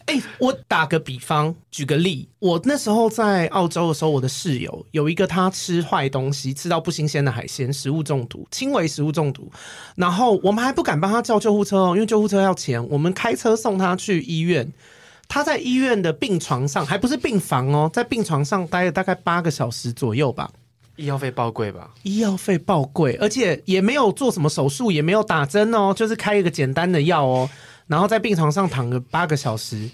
[0.06, 9.52] 哎、欸，我打个比方，举个例，我那时候在澳洲的时候，我的室友有一个他吃坏东西，吃到不新鲜的海鲜，食物中毒，轻微食物中毒。
[9.96, 12.86] 然后我们还不敢帮他叫救护车哦，因为救护车要钱。
[12.90, 14.72] 我们开车送他去医院。
[15.30, 20.52] 他在医院的病床上，还不是病房哦，在病床上待了大概八个小时左右吧。
[20.96, 21.90] 医药费爆贵吧？
[22.04, 27.50] 医药费爆贵，而且也没有做什么手术，也没有打针哦，就是开一个简单的药哦，
[27.94, 29.88] 然后在病床上躺了八个小时，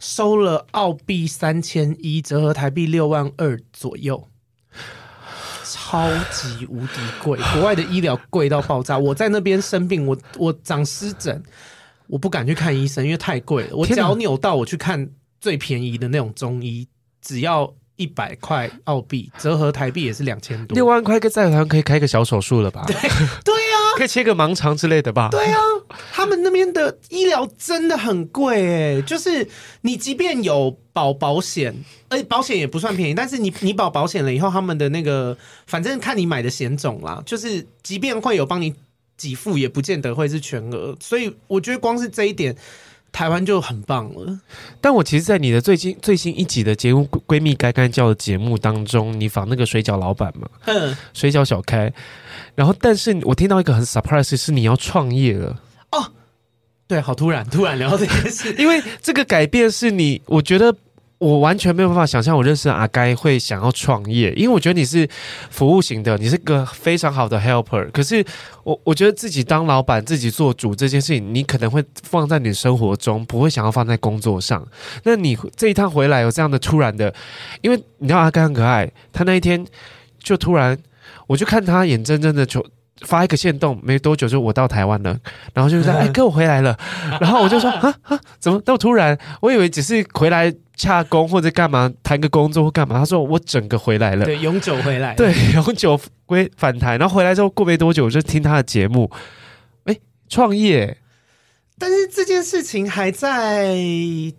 [0.00, 4.26] 收了澳币三千一，折合台币六万二左右，
[5.64, 7.38] 超级无敌贵。
[7.52, 11.40] 国外的医疗贵到爆炸，我在那边生病，我我长湿疹，
[12.08, 13.76] 我不敢去看医生，因为太贵了。
[13.76, 15.08] 我脚扭到，我去看
[15.40, 16.88] 最便宜的那种中医，
[17.22, 17.72] 只要。
[17.96, 22.82] 一百块澳币折合台币也是两千多，六万块，在台湾可以开个小手术了吧？
[22.86, 22.96] 对
[23.96, 25.28] 可以切个盲肠之类的吧？
[25.30, 25.58] 对、啊，
[26.12, 29.46] 他们那边的医疗真的很贵哎，就是
[29.82, 31.74] 你即便有保保险，
[32.08, 35.36] 而且保险也不算便宜，但是你你保保险了以后，他们的那个
[35.66, 38.74] 反正看你买的险种啦，就是即便会有帮你
[39.16, 42.56] 给付，也不见得会是全额，所以我觉得光是这一点。
[43.12, 44.40] 台湾就很棒了，
[44.80, 51.92] 但我其实，在你的最近最新一集的节目《闺蜜该干叫》的节目当中，你访那个水饺老板嘛，嗯，水饺小开，
[52.54, 55.60] 然后，但是我听到一个很 surprise 是你要创业了。
[55.92, 56.12] 哦，
[56.86, 60.74] 对，好突然，突然聊这件事， 因为这个改变是你，我觉得。
[61.20, 65.06] 我完全没有办法想象，我认识的阿该会想要创业，因为我觉得你是
[65.50, 67.90] 服务型的，你是个非常好的 helper。
[67.90, 68.24] 可是
[68.64, 74.66] 我我觉得自己当老板、自己做主这件事情，你可能会放在你生活中，不会想要放在工作上。
[75.04, 77.14] 那你这一趟回来有这样的突然的，
[77.60, 79.62] 因为你知道阿该很可爱，他那一天
[80.18, 80.78] 就突然，
[81.26, 82.64] 我就看他眼睁睁的就
[83.06, 85.16] 发一个线动，没多久就我到台湾了，
[85.54, 86.78] 然后就说：“哎， 哥我回来了。”
[87.20, 89.18] 然后我就说：“啊啊，怎么那么突然？
[89.40, 92.98] 我以为只是回来。”洽工或者干嘛谈个工作或干嘛？
[92.98, 96.96] 他说我整个回来了，对，永久回来，对，永久归返台。
[96.96, 99.10] 然后回来之后过没多久，我就听他的节目，
[99.84, 99.94] 哎，
[100.30, 100.96] 创业。
[101.80, 103.74] 但是这件事情还在，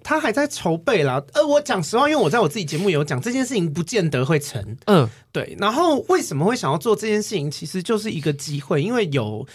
[0.04, 1.22] 他还在筹备啦。
[1.34, 4.78] 呃，我讲实话，因为我在我自己节目有讲，这件事情不见得会成。
[4.86, 5.58] 嗯，对。
[5.60, 7.50] 然后为什么会想要做这件事情？
[7.50, 9.46] 其实就是一个机会，因为有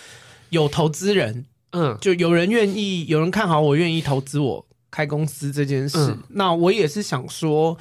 [0.51, 4.67] 有投资人，嗯，就有人愿意，有人看好我，愿意投资我。
[4.89, 7.77] 开公司这件事，嗯，那我也是想说，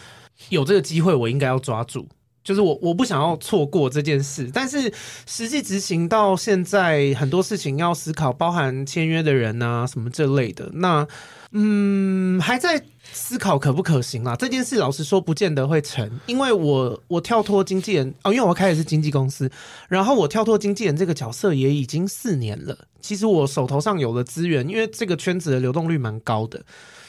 [0.50, 2.06] 有这个机会，我应该要抓住。
[2.46, 4.50] 就是我，我不想要错过这件事。
[4.54, 4.94] 但是
[5.26, 10.70] 实际执行到现在，很多事情要思考，包含签约的人啊，什么这类的。
[10.76, 11.06] 那，
[11.52, 12.80] 嗯，还在
[13.12, 14.36] 思考可不可行啊？
[14.36, 19.50] 这件事老实说，不见得会成，因为我我跳脱经纪人哦，因为我开的是经纪公司，
[19.90, 22.78] 然后我跳脱经纪人这个角色也已经四年了。
[23.02, 26.64] 其实我手头上有的资源，因为这个圈子的流动率蛮高的。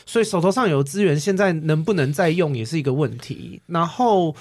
[0.08, 3.60] 所以手头上有资源，现在能不能再用也是一个问题。
[3.66, 4.36] 然后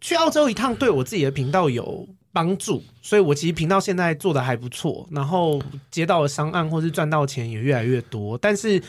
[0.00, 5.06] 去澳洲一趟，对我自己的频道有帮助，所以我其实频道现在做得还不错。
[5.10, 8.82] 然后接到的商案或是赚到钱也越来越多，但是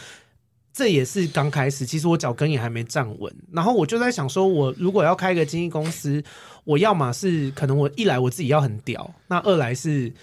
[0.73, 1.85] 这也是刚开始。
[1.85, 3.33] 其实我脚跟也还没站稳。
[3.51, 6.23] 然后我就在想说，我如果要开一个经纪公司，
[6.63, 10.13] 我要么是可能我一来我自己要很屌，那二来是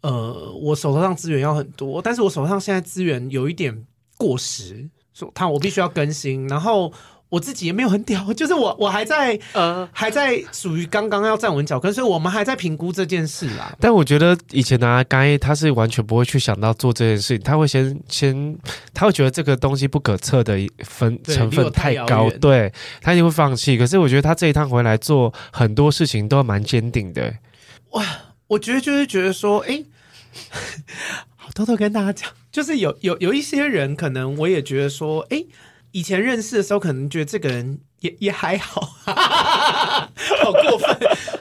[0.00, 3.84] 呃我手头上资源要很多，但是我手上现在资源有一点
[4.16, 4.88] 过时。
[5.12, 6.92] 说他我必须要更新，然后
[7.28, 13.74] 我自己也没有很屌， 就是我我还在呃还在属于刚刚要站稳脚跟，所以我们还在评估这件事啦。
[13.80, 18.56] 但我觉得以前的阿该他是完全不会去想到做这件事情，他会先先
[18.92, 23.76] 他会觉得这个东西不可测的分成分太高，对他一定会放弃。
[23.76, 27.34] 可是我觉得他这一趟回来做很多事情都蛮坚定的。
[27.90, 28.04] 哇，
[28.46, 29.84] 我觉得就是觉得说，哎。
[31.36, 35.46] 好，偷偷跟大家讲，就是有有有一些人，可能我也觉得说，哎、欸，
[35.94, 40.98] 以前认识的时候，可能觉得这个人也 也还好， 好过分，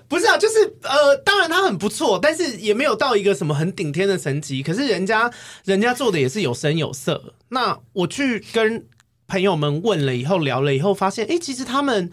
[0.07, 4.61] 不是啊，就是呃，当然他很不错，但是也没有到一个什么很顶天的层级。
[4.61, 5.31] 可是人家
[5.65, 7.33] 人家做的也是有声有色。
[7.49, 8.85] 那我去跟
[9.27, 12.11] 朋友们问了以后，聊了以后，发现，哎、其实他们。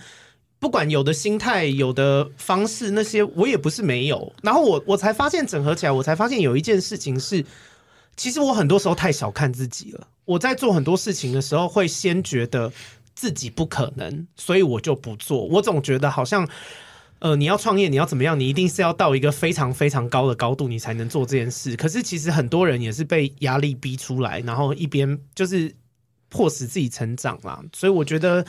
[0.58, 4.30] 不管有的心态、有的方式，那些我也不是没有。
[4.42, 7.42] 然后我我才发现整合起来，我才发现有一件事情是，
[8.16, 10.06] 其实我很多时候太小看自己了。
[10.24, 12.72] 我在做很多事情的时候，会先觉得
[13.14, 15.44] 自己不可能，所以我就不做。
[15.46, 16.48] 我总觉得好像，
[17.18, 21.76] 呃，你要创业，你要怎么样，你一定是要到一个非常非常高的高度，你才能做这件事。
[21.76, 25.74] 可是其实很多人也是被压力逼出来，然后一边就是。
[26.32, 28.46] 迫使自己成长啦，所以我觉得，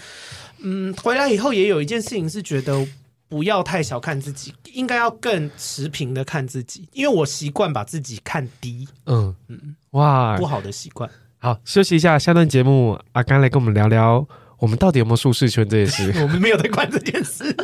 [0.59, 2.87] 嗯，回来以后也有一件事情是觉得
[3.31, 11.09] 不要太小看自己，应该要更持平的看自己，因为我习惯把自己看低，嗯嗯，哇，不好的习惯。
[11.37, 14.27] 好，休息一下，下段节目阿甘来跟我们聊聊，
[14.59, 16.11] 我们到底有没有舒适圈这件事？
[16.21, 17.55] 我们没有在管这件事。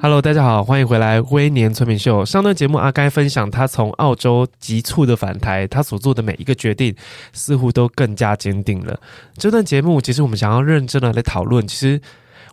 [0.00, 2.22] Hello，大家好，欢迎回来《微年村民秀》。
[2.24, 6.94] 上段节目，阿该分享他从澳洲急促的返台，他所做的每一个决定，
[7.32, 9.00] 似乎都更加坚定了。
[9.36, 11.66] 这段节目，其实我们想要认真的来讨论。
[11.66, 12.00] 其实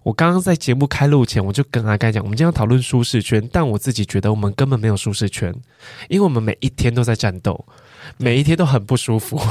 [0.02, 5.54] 我刚刚在节目开录前，我就跟阿该讲，我们今天要讨论舒适圈，但我自己觉得我们根本没有舒适圈，
[6.10, 7.64] 因为我们每一天都在战斗。
[8.18, 9.41] 每一天都很不舒服，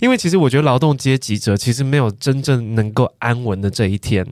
[0.00, 4.26] 因为其实我觉得劳动阶级者其实没有真正能够安稳的这一天，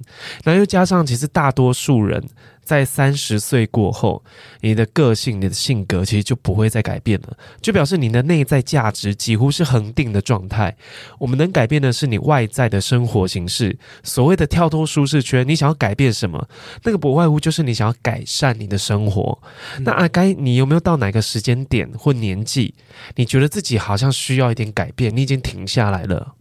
[0.44, 2.26] 然后又加上其实大多数人。
[2.68, 4.22] 在三十岁过后，
[4.60, 10.76] 你的个性、你的性格其实就不会再改变了，就表示你的内在价值几乎是恒定的状态。
[11.18, 13.78] 我们能改变的是你外在的生活形式。
[14.02, 16.46] 所谓的跳脱舒适圈，你想要改变什么？
[16.82, 19.40] 那个不外乎就是你想要改善你的生活。
[19.78, 22.74] 嗯、那阿该，你有没有到哪个时间点或年纪，
[23.16, 25.16] 你觉得自己好像需要一点改变？
[25.16, 26.34] 你已经停下来了？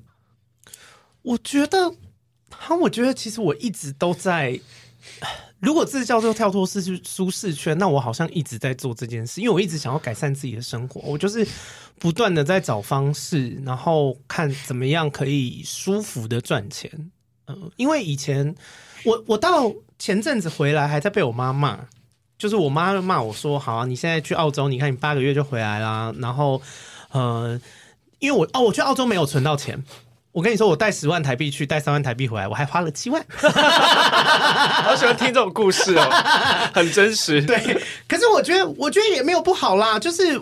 [1.22, 1.96] 我觉得，
[2.50, 4.60] 哈，我觉得其实我一直都在。
[5.60, 11.48] 如果这叫做跳脱舒适舒适圈，那我好像一直在做这件事，因为我一直想要改善自己的生活，我就是
[11.98, 17.12] 不断的在找方式，然后看怎么样可以舒服的赚钱。
[17.48, 18.54] 嗯、因为以前
[19.04, 21.80] 我我到前阵子回来还在被我妈骂，
[22.38, 26.62] 就是我妈骂我说：“好啊，你现在去澳洲，你看你八个月就回来啦。”然后
[27.12, 27.60] 呃，
[28.20, 29.84] 因为我哦，我去澳洲没有存到钱。
[30.32, 33.26] 我跟你说，我带十万台币去，带三万台币回来，我还花了七万。
[33.32, 36.10] 好喜欢听这种故事哦，
[36.74, 37.42] 很真实。
[37.42, 37.58] 对，
[38.08, 40.40] 可是我觉得，我觉得也没有不好啦，就是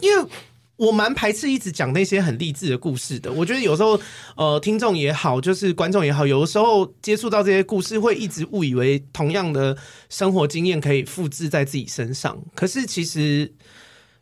[0.00, 0.26] 因为
[0.74, 3.30] 我蛮排斥一直讲那些很励志的故事的。
[3.30, 4.00] 我觉得有时候，
[4.34, 9.76] 呃，听众也好，就是观众也好，有的时候接触到这些故事，会一直误以为同样的
[10.08, 12.36] 生活经验可以复制在自己身上。
[12.56, 13.52] 可是其实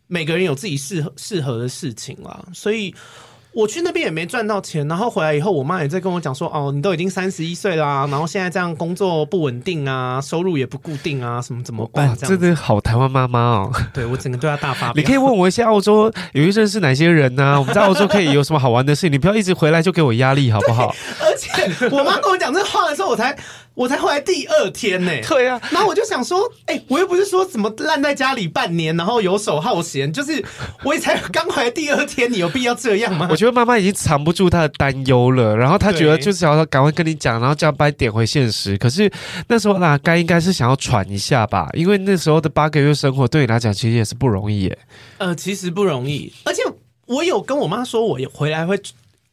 [0.08, 2.94] 每个人有自己适合适合的事情啦，所以。
[3.56, 13.72] 我去那边也没赚到钱，然后回来以后，我妈也在跟我讲说：“哦，你都已经三十一岁啦，然后现在这样工作不稳定啊，收入也不固定啊，什么怎么办？”这样真的好台湾妈妈哦！
[13.94, 14.92] 对，我整个对她大发。
[14.94, 17.56] 你可以问我一些澳洲有一认识哪些人呢、啊？
[17.58, 19.12] 我们在澳洲可以有什么好玩的事情？
[19.12, 20.94] 你不要一直回来就给我压力好不好？
[21.22, 23.34] 而且我妈跟我讲这话的时候，我才。
[23.76, 30.42] 我才回来第二天呢、欸，对啊，然后我就想说，哎、欸，我又不是说怎么烂在家里半年，然后游手好闲，就是
[30.82, 33.28] 我也才刚回来第二天，你有必要这样吗？
[33.30, 38.78] 我觉得妈妈已经藏不住她的担忧了，然后她觉得就是想要赶快跟你讲，然后这样把你点回现实。
[38.78, 39.12] 可是
[39.48, 44.78] 那时候那该应该是想要喘一下吧，因为那时候的八个月生活对你来讲其实也是不容易耶。
[45.18, 46.62] 呃，其实不容易，而且
[47.04, 48.80] 我有跟我妈说，我回来会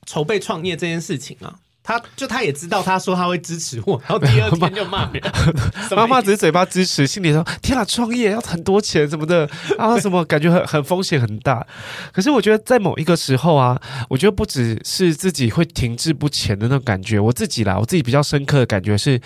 [0.05, 1.55] 筹备创业这件事情啊。
[1.83, 5.31] 他就他也知道，他说他会支持我，然后第二天就骂别人。
[5.95, 11.67] 妈妈只是嘴巴支持，心里说：“天啊，创业要很多钱什么的啊， 什么感觉很很风险很大。”
[12.13, 13.79] 可是我觉得在某一个时候啊，
[14.09, 19.19] 我觉得不只是自己会停滞不前的那种感觉，我自己啦，我自己比较深刻的感觉是，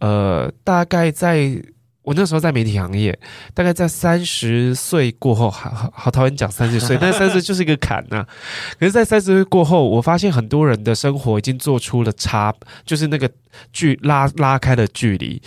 [0.00, 1.62] 呃，大概在。
[2.02, 3.16] 我那时候在媒体行业，
[3.54, 8.28] 大概在三十岁过后，好好好讨厌讲三十岁，但三十岁就是一个坎呐、啊。
[8.78, 12.52] 可是，在三十岁过后，我发现很多人的生活已经做出了差，
[12.84, 13.30] 就是那个
[13.72, 15.40] 距拉拉开了距离。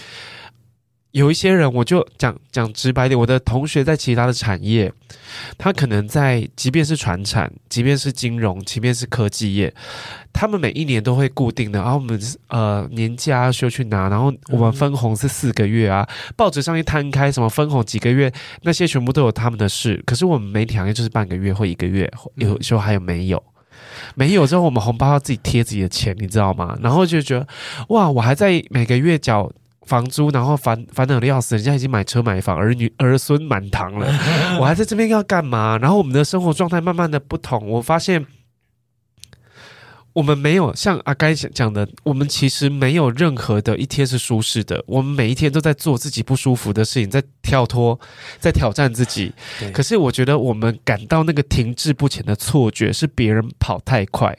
[1.16, 4.92] 有一些人，我就讲讲直白点，我的同学在其他的产业，
[5.58, 9.74] 他可能在，即便是传产，即便是金融，即便是科技业，
[10.34, 16.06] 他们每一年都会固定的，然后我们呃年假休去拿，然后我们分红是四个月啊，
[16.36, 18.30] 报纸上一摊开，什么分红几个月，
[18.64, 20.04] 那些全部都有他们的事。
[20.06, 23.42] 可是我们媒体行业就是半个月或一个月，有时候还有没有，
[24.16, 26.78] 没有之后我们红包要自己贴自己的钱，你知道吗？
[26.82, 27.48] 然后就觉得
[27.88, 29.50] 哇，我还在每个月缴。
[29.86, 34.08] 房租，然后烦烦恼的要死，人家已经买车买房，儿女儿孙满堂了，
[34.60, 35.78] 我还在这边要干嘛？
[35.78, 38.26] 然后我们的生活状态慢慢的不同，我发现
[40.14, 48.00] 我们没有像阿该讲的，我们其实没有任何的一天是舒适的，我们每一天都在做自己不舒服的事情，在跳脱，
[48.40, 49.34] 在挑战自己。
[49.74, 54.38] 可是我觉得我们感到那个停滞不前的错觉，是别人跑太快，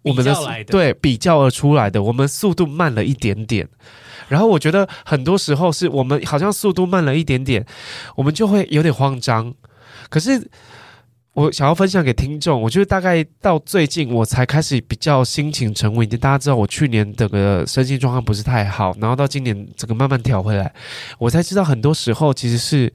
[0.00, 3.68] 我们的，的对比较而出来的，我们速度慢了一点点。
[4.28, 7.64] 然后我觉得很多时候是我们好像速度慢了一点点，
[8.16, 9.52] 我们就会有点慌张。
[10.08, 10.50] 可是
[11.32, 16.18] 我想要分享给听众，我觉得大概到最近我才开始比较心情沉稳一点。
[16.20, 20.72] 大家知道我去年这个身心状况不是太好，然后到今年这个慢慢调回来，
[21.18, 22.92] 我才知道很多时候其实是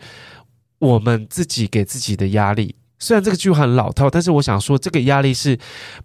[0.78, 2.76] 我们自己给自己的压力。
[2.98, 5.58] 虽然这个句很老套，但是我想说这个压力是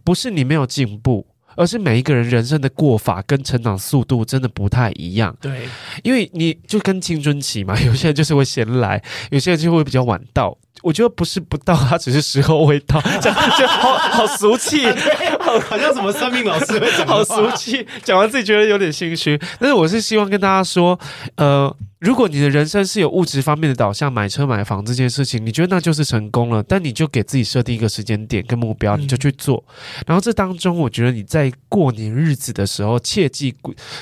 [0.03, 1.27] 不是你没有进步？
[1.57, 5.37] 而是每一个人人生的过法跟成长速度真的不太一样。
[5.41, 5.69] 对，
[6.03, 10.57] 因为你就跟青春期嘛， 有些人就是会先来，有些人就会比较晚到。
[10.83, 14.83] 我觉得不是不到，他只是时候未到，这样就好好俗气，
[15.61, 17.87] 好像什么生命老师会讲，好俗气。
[18.03, 20.99] 讲完自己觉得有点心虚，但是我是希望跟大家说，
[21.37, 29.65] 呃，如果你的人生是有物质方面的导向，买车买房这件事情，你觉得那就是成功了，但你就给自己设定一个时间点跟目标，你就去做。
[29.69, 33.55] 嗯、然后这当中，我觉得你在过年日子的时候，切记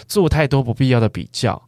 [0.09, 1.62] 做太多不必要的比较。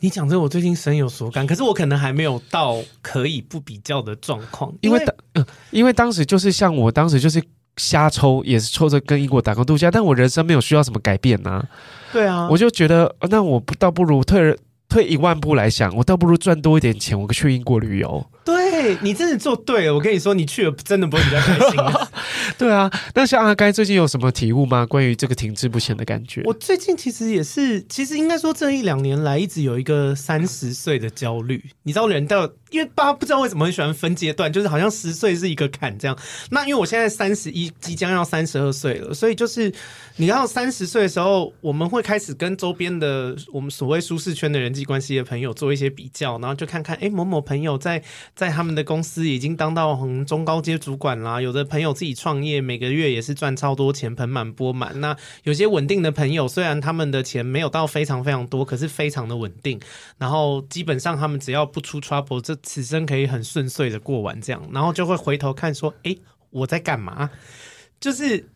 [0.00, 1.44] 你讲这，我最近深有所感。
[1.44, 7.42] 可是我可能还没有到可以不比较的状况，因为，因为当、呃，因为当时就是像我当时就是
[7.78, 11.64] 瞎抽，也是抽着跟英国打工度假，但我人生没有需要什么改变呐、啊。
[12.12, 14.56] 对啊，我就觉得，那我不倒不如退
[14.88, 18.26] 退一万步来想，我倒不如赚多一点钱，我去英国旅游。
[18.48, 21.78] 对，你真的做对了，我跟你说，你去了真的不会比较开心。
[22.56, 24.86] 对啊，那像阿该最近有什么体悟吗？
[24.86, 26.40] 关于这个停滞不前的感觉？
[26.46, 31.62] 我最近其实也是，其实应该说这一两年来一直有一个三十岁的焦虑。
[31.82, 36.16] 你知道人到，因为大家不知道为什么很喜欢分阶段，就是好像十岁是一个坎这样。
[36.50, 39.70] 那因为我现在三十一，即将要三十二岁了，所以就是
[40.16, 48.02] 你要三十岁的时候，我们会开始跟周边的我们所谓舒适圈的人际关系的朋友做一些比较，然后就看看，哎，某某朋友在
[48.38, 55.00] 在他们的公司已经当到很中高阶主管啦，有的朋友自己创业，每个月也是赚超多钱，盆满钵满。
[55.00, 59.80] 那有些稳定的朋友，虽然他们的钱没有到非常非常多，可是非常的稳定。
[60.18, 64.62] 然后基本上他们只要不出 trouble，这此生可以很顺遂的过完这样。
[64.72, 66.14] 然后就会回头看说，哎，
[66.50, 67.28] 我在干嘛？
[67.98, 68.48] 就是，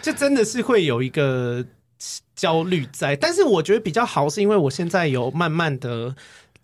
[0.00, 1.66] 就真的是会有一个
[2.36, 3.16] 焦虑在。
[3.16, 6.14] 但是我觉得比较好，是因为我现在有慢慢的。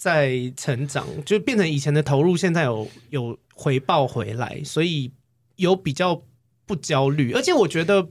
[0.02, 5.12] 在成长，就变成以前的投入，现在有有回报回来，所以
[5.54, 6.20] 有比较
[6.66, 7.30] 不焦虑。
[7.34, 8.08] 而且我觉得，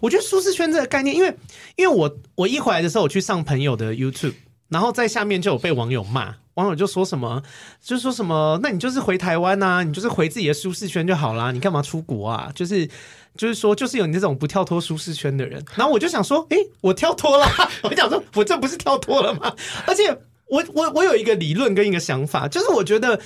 [0.00, 1.36] 我觉得舒适圈这个概念，因为
[1.74, 4.34] 因为我我一回来的时候，我去上朋友的 YouTube，
[4.68, 7.42] 然后在下面就有被网友骂，网友就说什么，
[7.82, 12.52] 就说什么，那你就是回台湾啊，你就是回自己的舒适圈就好啦，你干嘛出国啊？
[12.54, 12.88] 就是
[13.36, 15.64] 就是说，就是有你这种不跳脱舒适圈的人。
[15.74, 17.44] 然后我就想说，诶，我跳脱了，
[17.82, 19.52] 我想说，我这不是跳脱了吗？
[19.88, 20.16] 而且。
[20.48, 23.18] 我我我有一个理论跟一个想法，就是我觉得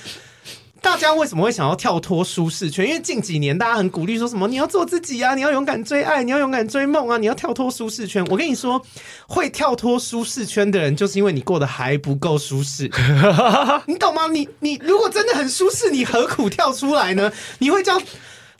[0.81, 2.87] 大家为什么会想要跳脱舒适圈？
[2.87, 8.25] 因为近几年大家很鼓励说什么你要做自己啊，你要勇敢追爱，你要勇敢追梦啊，你要跳脱舒适圈。
[8.27, 8.81] 我跟你说，
[9.27, 12.89] 会跳脱舒适圈的人，就是因为你过得还不够舒适，
[13.85, 14.27] 你懂吗？
[14.27, 17.29] 你你如果真的很舒适，你何苦跳出来呢？
[17.59, 18.01] 你会叫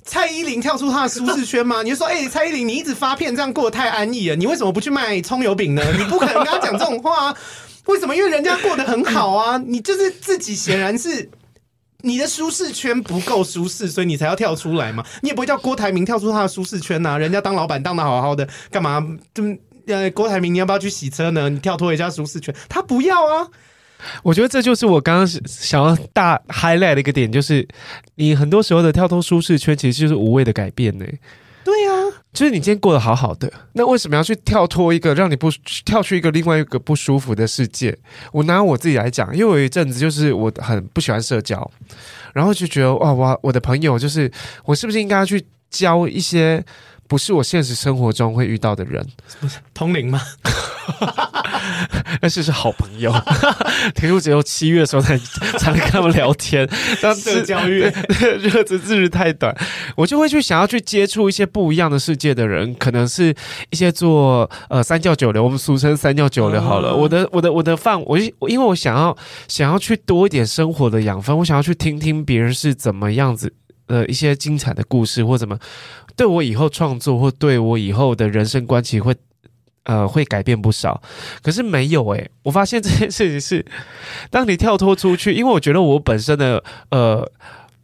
[0.04, 1.82] 蔡依林跳出她的舒适圈吗？
[1.82, 5.82] 你就说，哎、欸，蔡依林，你一直发片这样过得太安逸了，你为什么不去卖葱油饼呢？
[5.98, 7.36] 你不可能跟他讲这种话啊。
[7.90, 8.16] 为什么？
[8.16, 9.58] 因为人家过得很好啊！
[9.66, 11.28] 你就是自己显然是
[12.02, 15.04] 你的舒适圈不够舒适，所以你才要跳出来嘛。
[15.22, 19.06] 你也不会叫郭台铭跳出他的舒适圈呐、啊，人家当老板当得好好的，干嘛？
[19.34, 19.44] 就
[19.88, 21.50] 呃，郭台铭你要不要去洗车呢？
[21.50, 23.48] 你跳脱一下舒适圈，他不要啊。
[24.22, 27.68] 我觉得这就是我刚刚想要大 highlight 的一个点，就是
[28.16, 31.06] 你很多时候的跳脱舒适圈，其实就是无谓的改变呢。
[32.32, 35.50] 就是你今天过得好好的，那为什么要去跳脱一个让你不
[35.84, 37.98] 跳去一个另外一个不舒服的世界？
[38.32, 41.70] 我拿我自己来讲，因为我有一阵子就是我很不喜欢社交，
[42.34, 44.32] 然后就觉得哇我，我的朋友就是
[44.64, 46.64] 我是不是应该要去交一些
[47.08, 49.06] 不是我现实生活中会遇到的人？
[49.40, 50.22] 不是通灵吗？
[52.22, 53.14] 但是是好朋友，
[53.96, 55.18] 听说只有七月的时候才
[55.58, 56.68] 才能跟他们聊天，
[57.02, 59.56] 但社交月日子日子太短，
[59.96, 63.34] 我就会去想要去接触一些不一样的世界的人，可能是
[63.70, 66.96] 一些做呃三教九流，我们俗称三教九流好了。
[66.96, 69.16] 我的我的我的饭，我因为我想要
[69.48, 73.54] 想要去多一点生活的养分，我想要去听听别人是怎么样子
[73.88, 75.58] 呃一些精彩的故事，或怎么
[76.16, 79.16] 对我以后创作或对我以后的人生观其实会。
[79.90, 81.02] 呃，会改变不少，
[81.42, 83.66] 可是没有诶、欸，我发现这件事情是，
[84.30, 87.28] 当你跳脱出去，因为我觉得我本身的呃，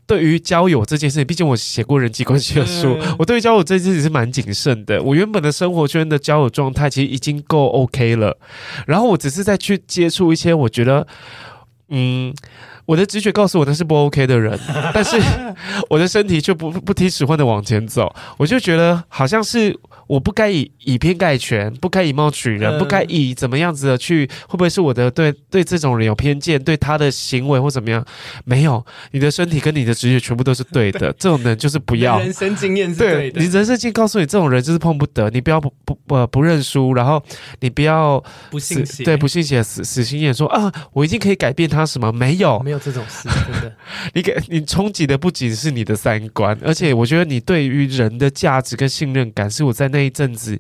[0.05, 5.01] 对于交友这件事情，毕竟我写过人际关系的书，嗯、我对于交友这件事情是蛮谨慎的。
[5.01, 8.37] 我原本的生活圈的交友状态其实已经够 OK 了，
[8.85, 11.07] 然后我只是在去接触一些我觉得，
[11.89, 12.31] 嗯，
[12.85, 14.59] 我的直觉告诉我那是不 OK 的人，
[14.93, 15.17] 但是
[15.89, 19.77] 我的身体却不不听使唤的往前走，我就觉得好像是。
[20.07, 28.05] 我不该以以偏概全，不该以貌取人，不该以怎么样子的去，会不会是我的对对这种人有偏见，对他的行为或怎么样？
[28.43, 32.19] 没有，你的身体跟你的直觉全部都是对的， 这种人就是不要。
[32.19, 37.19] 人生经验是对的，对你人生经验告诉你，这种人就是碰不得，你不要不不不不认输，然后
[37.61, 42.11] 你不要不信邪，对不信邪死死心眼说啊，我一定可以改变他什么？
[42.11, 43.75] 没有，没有这种事， 真的。
[44.13, 50.59] 你给你冲击的不仅是你的三观，而且我觉得你对于人的价值跟信任感，是我在那一阵子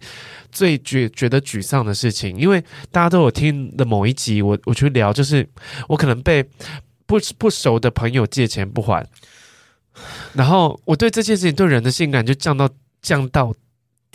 [0.51, 2.37] 最觉觉得沮丧的事情。
[2.37, 5.47] 因为大家都有听的某一集，我我去聊，就是
[5.87, 6.43] 我可能被
[7.05, 9.05] 不 不熟的朋友借钱不还，
[10.33, 12.69] 然后我对这件事情对人的信任感就降到
[13.01, 13.53] 降到。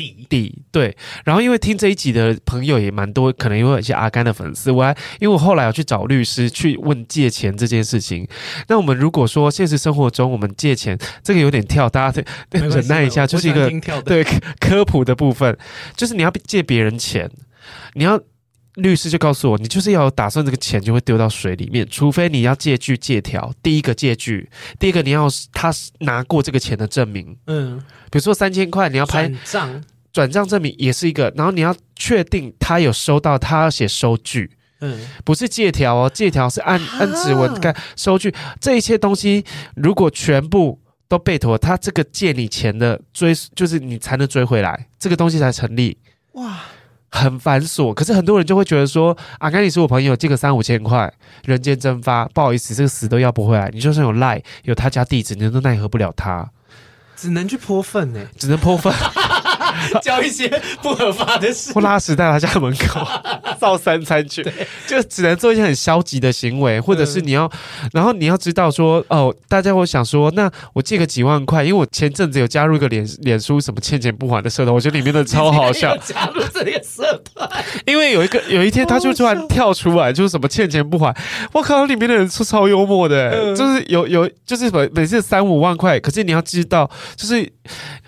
[0.00, 4.70] 底底对，然后因为听这一集的朋友也蛮多，可能因为有一些阿甘的粉丝。
[4.70, 8.26] 我还因为我后来有去找律师去问借钱这件事情。
[8.68, 13.70] 那我们如果说现实生活中我们借钱，这个有点跳，大家 忍耐一下，就是一个
[14.04, 14.24] 对
[14.58, 15.54] 科普的部分，
[15.94, 17.30] 就是你要借别人钱，
[17.92, 18.18] 你要
[18.76, 24.48] 律师就告诉我，你就是要打算这个钱就会丢到水里面，除非你要借据借条，第一个借据，
[24.78, 27.78] 第一个你要他拿过这个钱的证明，嗯，
[28.10, 29.82] 比如说三千块，你要拍账。
[30.12, 34.50] 转账证明也是一个，然后你要确定他有收到，他要写收据，
[34.80, 39.44] 嗯，不是借条哦，借条是按按指纹盖收据，这一切东西
[39.76, 45.96] 如果全部都被妥，他这个借你钱的追就是你才能追回来，这个东西才成立。
[46.32, 46.60] 哇，
[47.10, 51.12] 很繁琐，可是很多人就会觉得说，阿甘你是我朋友，借个三五千块，
[51.44, 53.68] 人间蒸发，不好意思，这个死都要不回来。
[53.72, 56.50] 你就算有赖有他家地址，你都奈何不了他，
[57.16, 58.92] 只能去泼粪呢，只能泼粪。
[60.02, 60.48] 教一些
[60.82, 63.00] 不合法的事，不拉屎在他家门口
[63.58, 64.42] 造三餐去，
[64.86, 67.44] 就只能做一些很消极的行为，或者是你要，
[67.82, 75.96] 嗯、然后你要知道说，哦，大家会想说，那我借个几万块，因为我前阵子有加入一个脸脸书什么欠钱不还的社团，我觉得里面的超好笑。
[75.98, 77.48] 加入这个社团，
[77.86, 81.14] 因为有一个有一天他就突然跳出来，就是什么欠钱不还，
[81.52, 87.50] 我靠，里面的人是超幽默的，嗯、就是有有就是每每次三五万块，可是你要知道，就是。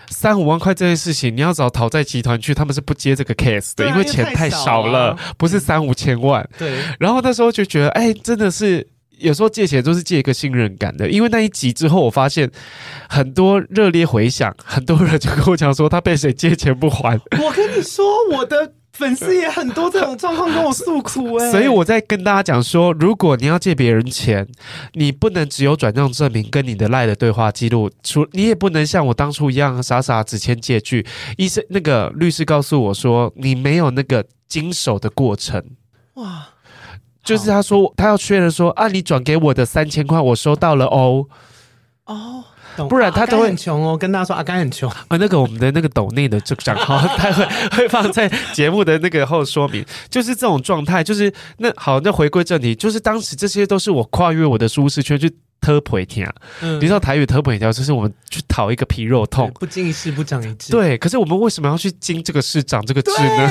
[0.09, 6.47] 三五万块这件事情，你要找讨债集团去，他们是不接这个 case 的，啊、因为钱太少了，啊、不是三五千万。
[6.57, 6.79] 对。
[6.99, 8.87] 然后那时候就觉得，哎、欸，真的是
[9.17, 11.09] 有时候借钱都是借一个信任感的。
[11.09, 12.49] 因为那一集之后，我发现
[13.09, 17.19] 很多热烈回响，很多人就跟我讲说，他被谁借钱不还。
[17.39, 18.73] 我跟你说，我的。
[18.93, 24.47] 粉丝也很多这种状况跟我诉苦哎，所以我在跟大家讲说，如果你要借别人钱，
[24.93, 31.05] 你不能只有转账证明跟你的赖的对话记录，除你也不能像我当初一样傻傻只签借据。
[31.37, 35.63] 医生那个律师告诉我说，你没有那个经手的过程。
[36.13, 36.49] 哇，
[37.23, 41.25] 就是他说他要确认说，啊，你转给我的三千块我收到了哦。
[42.05, 42.45] 哦。
[42.89, 45.05] 不然他都会很穷哦，跟大家说阿甘很穷啊。
[45.11, 47.45] 那个我们的那个抖内的这个账号， 他会
[47.77, 51.03] 会放在节目的那个后说明，就是这种状态。
[51.03, 56.33] 就是那好，那回归正题，就是当时这些都是我跨越我的舒适圈去特陪听啊。
[56.61, 60.71] 嗯，你知道台语特陪听就是我们去讨一个皮肉痛，不经一事不长一智。
[60.71, 63.49] 对，可是我们为什么要去经这个事长这个智呢？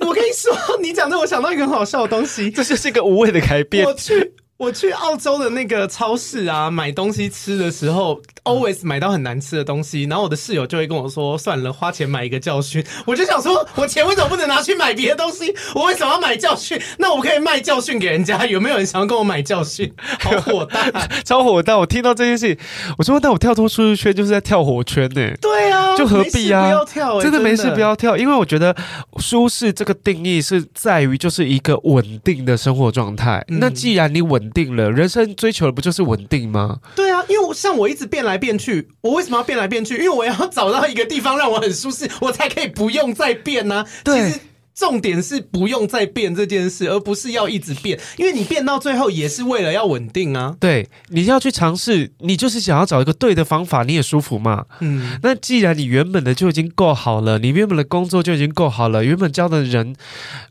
[0.00, 3.84] 我跟你说，你讲的我想到一个很好笑的东西， 这就是一个无谓的改变。
[3.84, 4.32] 我去。
[4.56, 15.52] 我去澳洲的那个超市啊，买东西吃的时候，always 买到很难吃的东西，然后我的室友就会跟我说：“算了，花钱买一个教训。”我就想说，我钱为什么不能拿去买别的东西？
[15.74, 16.80] 我为什么要买教训？
[16.98, 19.92] 那我可以卖教训给人家，有没有人想要跟我买教训？
[20.20, 20.88] 好火大，
[21.26, 21.76] 超火大！
[21.76, 22.56] 我听到这件事，
[22.96, 26.68] 我说：“那我跳脱舒适圈就是在跳火圈呢。”对啊，就何必啊？
[26.68, 28.74] 不要跳，真的没事不要跳，因为我觉得
[29.18, 33.44] 舒适这个定义是在于就是一个稳定的生活状态。
[33.48, 35.34] 那既然你稳定了，人生。
[35.36, 36.78] 追求的不就是稳定吗？
[36.94, 39.96] 对啊，因为我像我一直变来变去，我为什么要变来变去？
[39.96, 43.86] 因为我要找到一个地方让我很舒适，我才可以不用再变呢、啊。
[44.04, 44.40] 对，其实
[44.74, 47.98] 重点是不用再变这件事，而不是要一直变。
[48.16, 50.56] 因为你变到最后也是为了要稳定啊。
[50.60, 54.64] 对，你要去尝试，你就是想要找一个对的方法，你也舒服嘛。
[54.80, 59.94] 嗯，那既然你原本的就已经够好了，你原本的工作就已经够好了，原本交的人，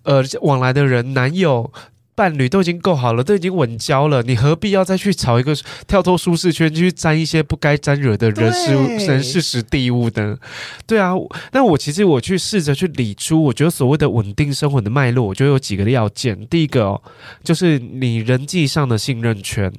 [0.03, 1.71] 呃，往来的人，男友。
[2.16, 5.55] 伴侣都已经够好了，都已经稳交了，你何必要再去找一个
[5.88, 10.38] 跳脱舒适圈，去沾一些不该沾惹的人事物、人事时地物呢？
[10.86, 11.14] 对啊，
[11.51, 16.45] 那我其实我去试着去理出，我觉得所谓的稳定生活的脉络，我觉得有几个要件。
[16.47, 17.01] 第一个哦，
[17.43, 19.72] 就是你人际上的信任圈；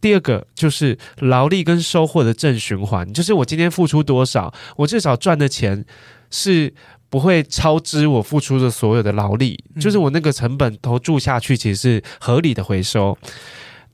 [0.00, 5.84] 第二个就是劳力跟收获的正循环，就是我今天付出多少，我至少赚的钱
[6.30, 6.74] 是。
[7.10, 13.16] 不会超支我付出的所有的劳力，就是我那个成本投注下去，其实是合理的回收。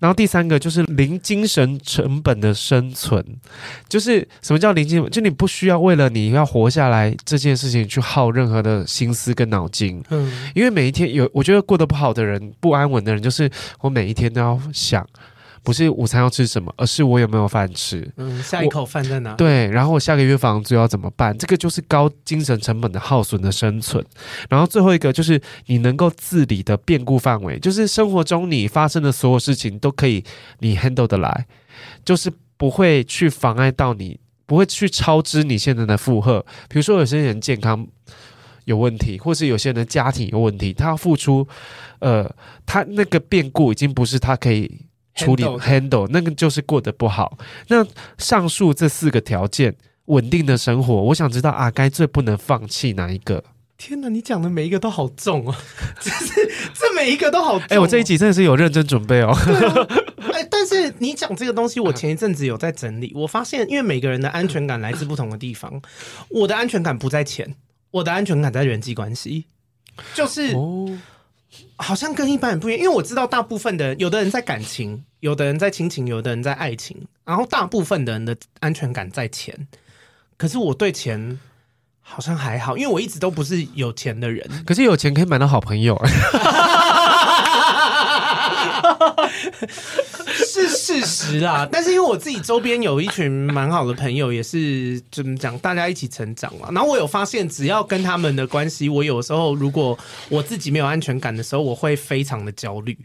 [0.00, 3.24] 然后第三个就是零精神成本的生存，
[3.88, 5.10] 就是什么叫零精神？
[5.10, 10.02] 就你不需要为了你要活下来这件事情去耗任何的心思跟脑筋。
[10.10, 13.48] 嗯，因为每一天有，我觉得过得不好的人、不安稳的人，就是
[13.80, 15.06] 我每一天都要想。
[15.64, 18.08] 不是午餐要吃什么，而是我有没有饭吃。
[18.18, 19.34] 嗯，下一口饭在哪？
[19.34, 21.36] 对，然后我下个月房租要怎么办？
[21.38, 24.04] 这个就是高精神成本的耗损的生存。
[24.50, 30.22] 然后最后一个就是你能够自理的变故范围，就是生活中你发生的所有事情都可以
[30.58, 31.46] 你 handle 得来，
[32.04, 36.44] 就是不会去妨碍到你，不会去超支你现在的负荷。
[36.68, 37.86] 比如说有些人健康
[38.66, 41.48] 有问题，或是有些人的家庭有问题，他要付出，
[42.00, 42.30] 呃，
[42.66, 44.82] 他那个变故已经不是他可以
[45.14, 47.36] 处理 handle, 那个就是过得不好。
[47.68, 47.86] 那
[48.18, 49.74] 上述这四个条件，
[50.06, 53.42] 稳定的生活，我想知道啊该最不能放弃哪一个？
[53.76, 55.54] 天哪，你讲的每一个都好重哦，
[56.00, 56.32] 这是
[56.74, 57.66] 这每一个都好重，哦。
[57.70, 59.36] 哎，欸，我这一集真的是有认真准备哦。
[60.32, 65.82] 哎，欸，但是你讲这个东西，我前一阵子有在整理，我发现，因为每个人的安全感来自不同的地方，
[66.30, 67.54] 我的安全感不在钱。
[67.90, 69.46] 我的安全感在人际关系，
[70.14, 70.52] 就是
[71.76, 79.66] 好像跟一般人不一样，因为我知道大部分的人，有的人在感情，有的人在亲情，有的人在爱情，然后大部分的人的安全感在钱。
[80.36, 81.38] 可是我对钱
[82.00, 84.64] 好像还好，因为我一直都不是有钱的人。
[84.64, 86.00] 可是有钱可以买到好朋友。
[90.46, 96.68] 是事实啦， 但是因为我自己周边有一群蛮好的朋友，也是怎么讲，大家一起成长嘛。
[96.72, 102.96] 然后我有发现，只要跟他们的关系，我有时候如果我自己没有安全感的时候，我会非常的焦虑。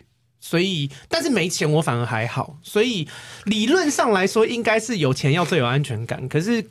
[0.41, 2.57] 所以，但是没钱我反而还好。
[2.63, 3.05] 所以
[3.43, 6.25] 理论上来说，应该是有钱要最有安全感。
[6.30, 6.65] 可是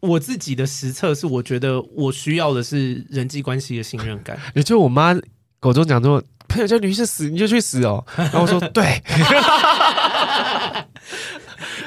[0.00, 4.38] 我自己的实测是，我觉得我需要的是人际关系的信任感。
[4.54, 5.18] 也就我妈
[5.60, 6.22] 口中讲说。
[6.48, 8.02] 朋友叫女士死，你就去死哦。
[8.16, 8.82] 然后我说对，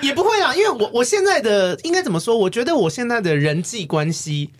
[0.04, 2.38] 也不会啦，因为我我现在的应该怎么说？
[2.38, 4.52] 我觉得我现在的人际关系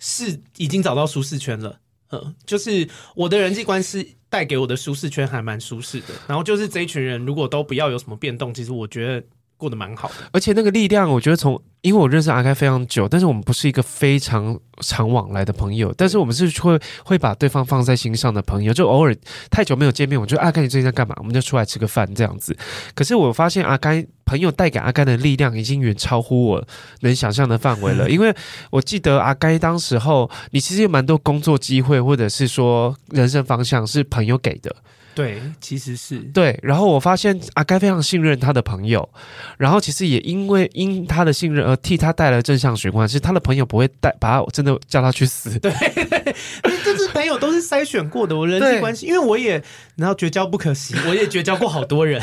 [0.00, 1.78] 是已经找到舒适圈了。
[2.10, 6.08] 嗯，就是我的人际关系带给我的舒适圈还蛮舒适的。
[6.26, 9.22] 然后就是这一群人，如果都不要有什么变动，其实我觉得。
[9.56, 19.16] 过得蛮好的，而且那个力量，我觉得从因为我认识阿甘非常久，但是我们不是一个非常常往来的朋友，但是我们是会会把对方放在心上的朋友，就偶尔
[19.50, 21.14] 太久没有见面，我就阿甘你最近在干嘛？
[21.18, 22.56] 我们就出来吃个饭这样子。
[22.94, 26.66] 可是我发现阿甘朋友带给阿甘的力量已经远超乎我
[27.00, 28.34] 能想象的范围了， 因为
[28.70, 34.74] 我记得阿该当时候，你其实有蛮多工作机会，或者是说人生方向是朋友给的。
[35.16, 36.56] 对，其实是对。
[36.62, 39.08] 然后我发现阿该非常信任他的朋友，
[39.56, 43.08] 然后其实也因为因他的信任而替他带来正向循环。
[43.08, 45.58] 其实他的朋友不会带把他真的叫他去死。
[45.58, 45.72] 对，
[46.84, 48.36] 这是朋友都是筛选过的。
[48.36, 49.62] 我人际关系，因为我也
[49.96, 52.22] 然后绝交不可惜， 我也绝交过好多人。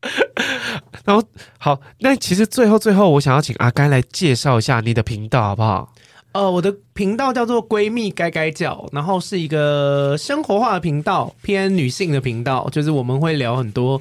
[1.04, 1.22] 然后
[1.58, 5.92] 好，那其实最后最后，我想要请阿该来介绍一下你的频道，好不好？
[6.38, 14.00] 呃，我的频道叫做“闺蜜该该叫”，然后是一个生活化的频道，偏女性的频道，就是我们会聊很多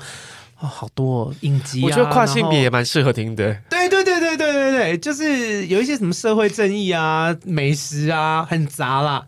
[0.60, 3.58] 哦，好多影集啊，我觉得跨性别也蛮适合听的。
[3.72, 9.26] 对对对对对对对，就是有一些什么社会正义啊、美食啊，很杂啦。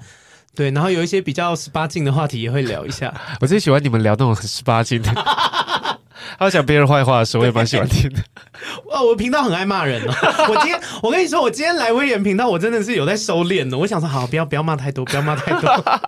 [0.55, 3.11] 对，然后有一些比较十八禁的话题也会聊一下。
[3.41, 5.09] 我最喜欢你们聊那种很十八禁的。
[6.37, 8.19] 他讲别人坏话的时候，我也蛮喜欢听的。
[8.91, 10.13] 哦，我频道很爱骂人哦。
[10.49, 13.77] 我今天， 我跟你说，我今天来威廉频道，我真的是有在收敛的。
[13.77, 15.99] 我想说，好，不要不要骂太多，不要骂太多。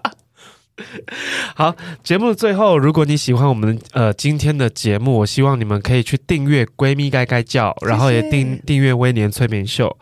[1.55, 9.95] 好，节目的最后，如果你喜欢我们呃今天的节目，我希望你们可以去订阅《闺蜜该该叫》，然后也订订阅威廉催眠秀。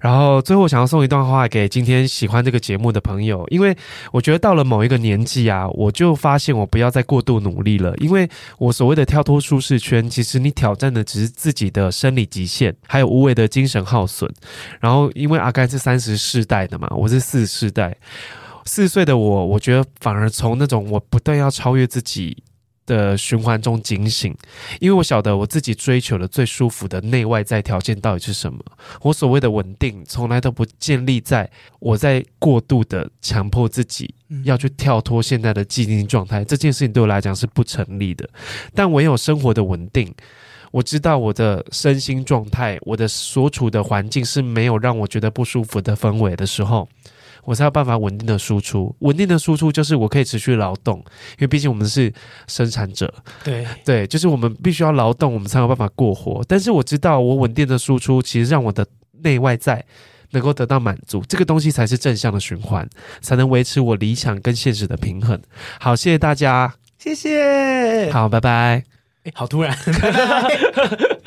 [0.00, 3.76] 然后最后，想要送一段话给今天喜欢这个节目的朋友，因为
[4.12, 8.28] 我觉得到了某一个年纪啊，我就发现我不要再过度努力了，因为
[8.58, 14.32] 我所谓的跳脱舒适圈，其实你挑战的只是自己的生理极限，还有无谓的精神耗损。
[14.80, 17.96] 然后，因为阿甘是三十世代的嘛，我是四十世代。
[18.64, 22.36] 四十岁的我，我觉得反而从那种我不断要超越自己
[22.84, 24.36] 的循环中警醒，
[24.80, 28.58] 因为我晓得我自己追求的最舒服的内外在条件到底是什么。
[29.02, 31.48] 我所谓的稳定，从来都不建立在
[31.78, 34.12] 我在过度的强迫自己
[34.44, 38.28] 要去跳脱现在的既定状态，这件事情对我来讲是不成立的。
[38.74, 40.12] 但唯有生活的稳定，
[40.72, 46.88] 我知道我的身心状态，我的所处的环境是没有让我觉得不舒服的氛围的时候。
[47.44, 50.98] 我才有办法稳定的输出，稳定的输出就是我可以持续劳动，
[51.32, 52.12] 因为毕竟我们是
[52.46, 53.12] 生产者，
[53.42, 56.44] 对对，就是我们必须要劳动，我们才有办法过活。
[56.46, 58.86] 但是我知道，我稳定的输出其实让我的
[59.22, 59.84] 内外在
[60.30, 62.88] 能够得到满足，这个东西才是正向的循环，
[63.20, 65.40] 才能维持我理想跟现实的平衡。
[65.80, 68.84] 好，谢谢大家，谢谢，好，拜拜。
[69.24, 69.76] 哎，好突然。